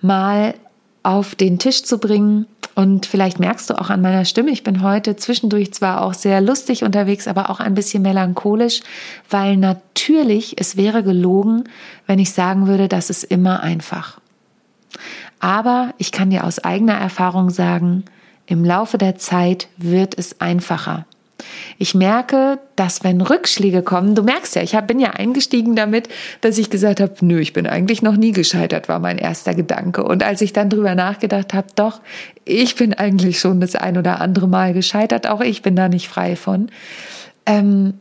mal 0.00 0.54
auf 1.02 1.34
den 1.34 1.58
Tisch 1.58 1.84
zu 1.84 1.98
bringen. 1.98 2.46
Und 2.74 3.06
vielleicht 3.06 3.38
merkst 3.38 3.70
du 3.70 3.78
auch 3.78 3.90
an 3.90 4.00
meiner 4.00 4.24
Stimme, 4.24 4.50
ich 4.50 4.64
bin 4.64 4.82
heute 4.82 5.14
zwischendurch 5.16 5.72
zwar 5.72 6.02
auch 6.02 6.12
sehr 6.12 6.40
lustig 6.40 6.82
unterwegs, 6.82 7.28
aber 7.28 7.50
auch 7.50 7.60
ein 7.60 7.74
bisschen 7.74 8.02
melancholisch, 8.02 8.80
weil 9.30 9.56
natürlich 9.56 10.56
es 10.58 10.76
wäre 10.76 11.04
gelogen, 11.04 11.64
wenn 12.06 12.18
ich 12.18 12.32
sagen 12.32 12.66
würde, 12.66 12.88
das 12.88 13.10
ist 13.10 13.24
immer 13.24 13.62
einfach. 13.62 14.20
Aber 15.38 15.94
ich 15.98 16.10
kann 16.10 16.30
dir 16.30 16.44
aus 16.44 16.58
eigener 16.58 16.94
Erfahrung 16.94 17.50
sagen, 17.50 18.04
im 18.46 18.64
Laufe 18.64 18.98
der 18.98 19.16
Zeit 19.16 19.68
wird 19.76 20.18
es 20.18 20.40
einfacher. 20.40 21.06
Ich 21.78 21.94
merke, 21.94 22.58
dass 22.76 23.04
wenn 23.04 23.20
Rückschläge 23.20 23.82
kommen, 23.82 24.14
du 24.14 24.22
merkst 24.22 24.56
ja, 24.56 24.62
ich 24.62 24.78
bin 24.86 24.98
ja 24.98 25.10
eingestiegen 25.10 25.76
damit, 25.76 26.08
dass 26.40 26.58
ich 26.58 26.70
gesagt 26.70 27.00
habe, 27.00 27.14
nö, 27.20 27.40
ich 27.40 27.52
bin 27.52 27.66
eigentlich 27.66 28.02
noch 28.02 28.16
nie 28.16 28.32
gescheitert, 28.32 28.88
war 28.88 28.98
mein 28.98 29.18
erster 29.18 29.54
Gedanke. 29.54 30.04
Und 30.04 30.22
als 30.22 30.40
ich 30.40 30.52
dann 30.52 30.70
drüber 30.70 30.94
nachgedacht 30.94 31.54
habe, 31.54 31.68
doch, 31.74 32.00
ich 32.44 32.76
bin 32.76 32.94
eigentlich 32.94 33.40
schon 33.40 33.60
das 33.60 33.74
ein 33.76 33.96
oder 33.96 34.20
andere 34.20 34.48
Mal 34.48 34.74
gescheitert, 34.74 35.28
auch 35.28 35.40
ich 35.40 35.62
bin 35.62 35.76
da 35.76 35.88
nicht 35.88 36.08
frei 36.08 36.36
von. 36.36 36.70
Ähm, 37.46 37.94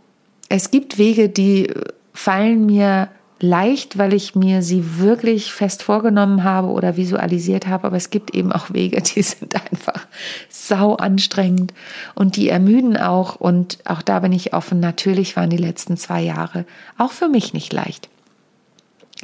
es 0.49 0.71
gibt 0.71 0.97
Wege, 0.97 1.29
die 1.29 1.71
fallen 2.13 2.65
mir 2.65 3.09
leicht, 3.43 3.97
weil 3.97 4.13
ich 4.13 4.35
mir 4.35 4.61
sie 4.61 4.99
wirklich 4.99 5.51
fest 5.51 5.83
vorgenommen 5.83 6.45
habe 6.45 6.69
oder 6.69 6.95
visualisiert 6.95 7.67
habe, 7.67 7.87
aber 7.87 7.97
es 7.97 8.09
gibt 8.09 8.33
eben 8.33 8.53
auch 8.53 8.71
Wege, 8.71 9.01
die 9.15 9.21
sind 9.21 9.53
einfach 9.55 10.07
sau 10.49 10.95
anstrengend 10.95 11.73
und 12.15 12.37
die 12.37 12.47
ermüden 12.47 12.95
auch 12.95 13.35
und 13.35 13.79
auch 13.83 14.01
da 14.01 14.21
bin 14.21 14.31
ich 14.31 14.53
offen. 14.53 14.79
Natürlich 14.79 15.35
waren 15.35 15.49
die 15.49 15.57
letzten 15.57 15.97
zwei 15.97 16.21
Jahre 16.21 16.65
auch 16.97 17.11
für 17.11 17.27
mich 17.27 17.53
nicht 17.53 17.73
leicht. 17.73 18.09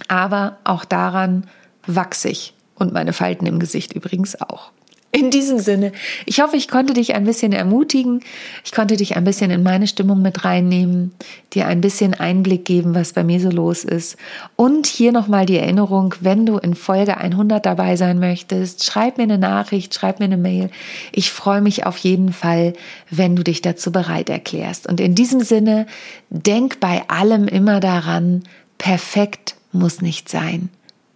Aber 0.10 0.58
auch 0.66 0.84
daran 0.84 1.48
wachse 1.88 2.28
ich 2.28 2.54
und 2.76 2.92
meine 2.92 3.14
Falten 3.14 3.46
im 3.46 3.58
Gesicht 3.58 3.94
übrigens 3.94 4.40
auch. 4.42 4.72
In 5.12 5.32
diesem 5.32 5.58
Sinne, 5.58 5.92
ich 6.28 6.40
hoffe, 6.40 6.56
ich 6.56 6.68
konnte 6.68 6.94
dich 6.94 7.16
ein 7.16 7.24
bisschen 7.24 7.52
ermutigen. 7.52 8.22
Ich 8.64 8.72
konnte 8.72 8.96
dich 8.96 9.16
ein 9.18 9.24
bisschen 9.24 9.50
in 9.50 9.64
meine 9.64 9.88
Stimmung 9.88 10.22
mit 10.22 10.46
reinnehmen, 10.46 11.14
dir 11.54 11.66
ein 11.66 11.82
bisschen 11.82 12.14
Einblick 12.14 12.64
geben, 12.64 12.94
was 12.94 13.14
bei 13.14 13.24
mir 13.24 13.40
so 13.40 13.50
los 13.50 13.84
ist. 13.84 14.18
Und 14.56 14.86
hier 14.86 15.12
nochmal 15.12 15.48
die 15.48 15.58
Erinnerung, 15.58 16.14
wenn 16.20 16.46
du 16.46 16.60
in 16.60 16.76
Folge 16.76 17.18
100 17.18 17.66
dabei 17.66 17.96
sein 17.96 18.20
möchtest, 18.20 18.86
schreib 18.86 19.18
mir 19.18 19.24
eine 19.24 19.40
Nachricht, 19.40 19.96
schreib 19.96 20.20
mir 20.20 20.26
eine 20.26 20.38
Mail. 20.38 20.70
Ich 21.12 21.32
freue 21.32 21.62
mich 21.62 21.88
auf 21.88 21.98
jeden 21.98 22.32
Fall, 22.32 22.74
wenn 23.10 23.36
du 23.36 23.44
dich 23.44 23.64
dazu 23.64 23.92
bereit 23.92 24.30
erklärst. 24.30 24.86
Und 24.88 25.00
in 25.00 25.16
diesem 25.16 25.42
Sinne, 25.42 25.88
denk 26.30 26.80
bei 26.80 27.10
allem 27.10 27.48
immer 27.48 27.80
daran, 27.80 28.44
perfekt 28.78 29.56
muss 29.72 30.02
nicht 30.02 30.30
sein. 30.30 30.70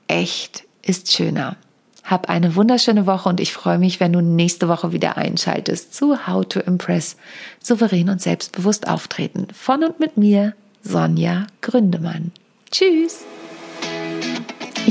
Echt 0.07 0.63
ist 0.81 1.11
schöner. 1.11 1.57
Hab 2.03 2.29
eine 2.29 2.55
wunderschöne 2.55 3.05
Woche 3.05 3.29
und 3.29 3.39
ich 3.39 3.53
freue 3.53 3.77
mich, 3.77 3.99
wenn 3.99 4.13
du 4.13 4.21
nächste 4.21 4.67
Woche 4.67 4.91
wieder 4.91 5.17
einschaltest 5.17 5.93
zu 5.93 6.27
How 6.27 6.45
to 6.47 6.59
Impress, 6.59 7.15
souverän 7.61 8.09
und 8.09 8.21
selbstbewusst 8.21 8.87
auftreten. 8.87 9.47
Von 9.53 9.83
und 9.83 9.99
mit 9.99 10.17
mir, 10.17 10.53
Sonja 10.83 11.47
Gründemann. 11.61 12.31
Tschüss! 12.71 13.23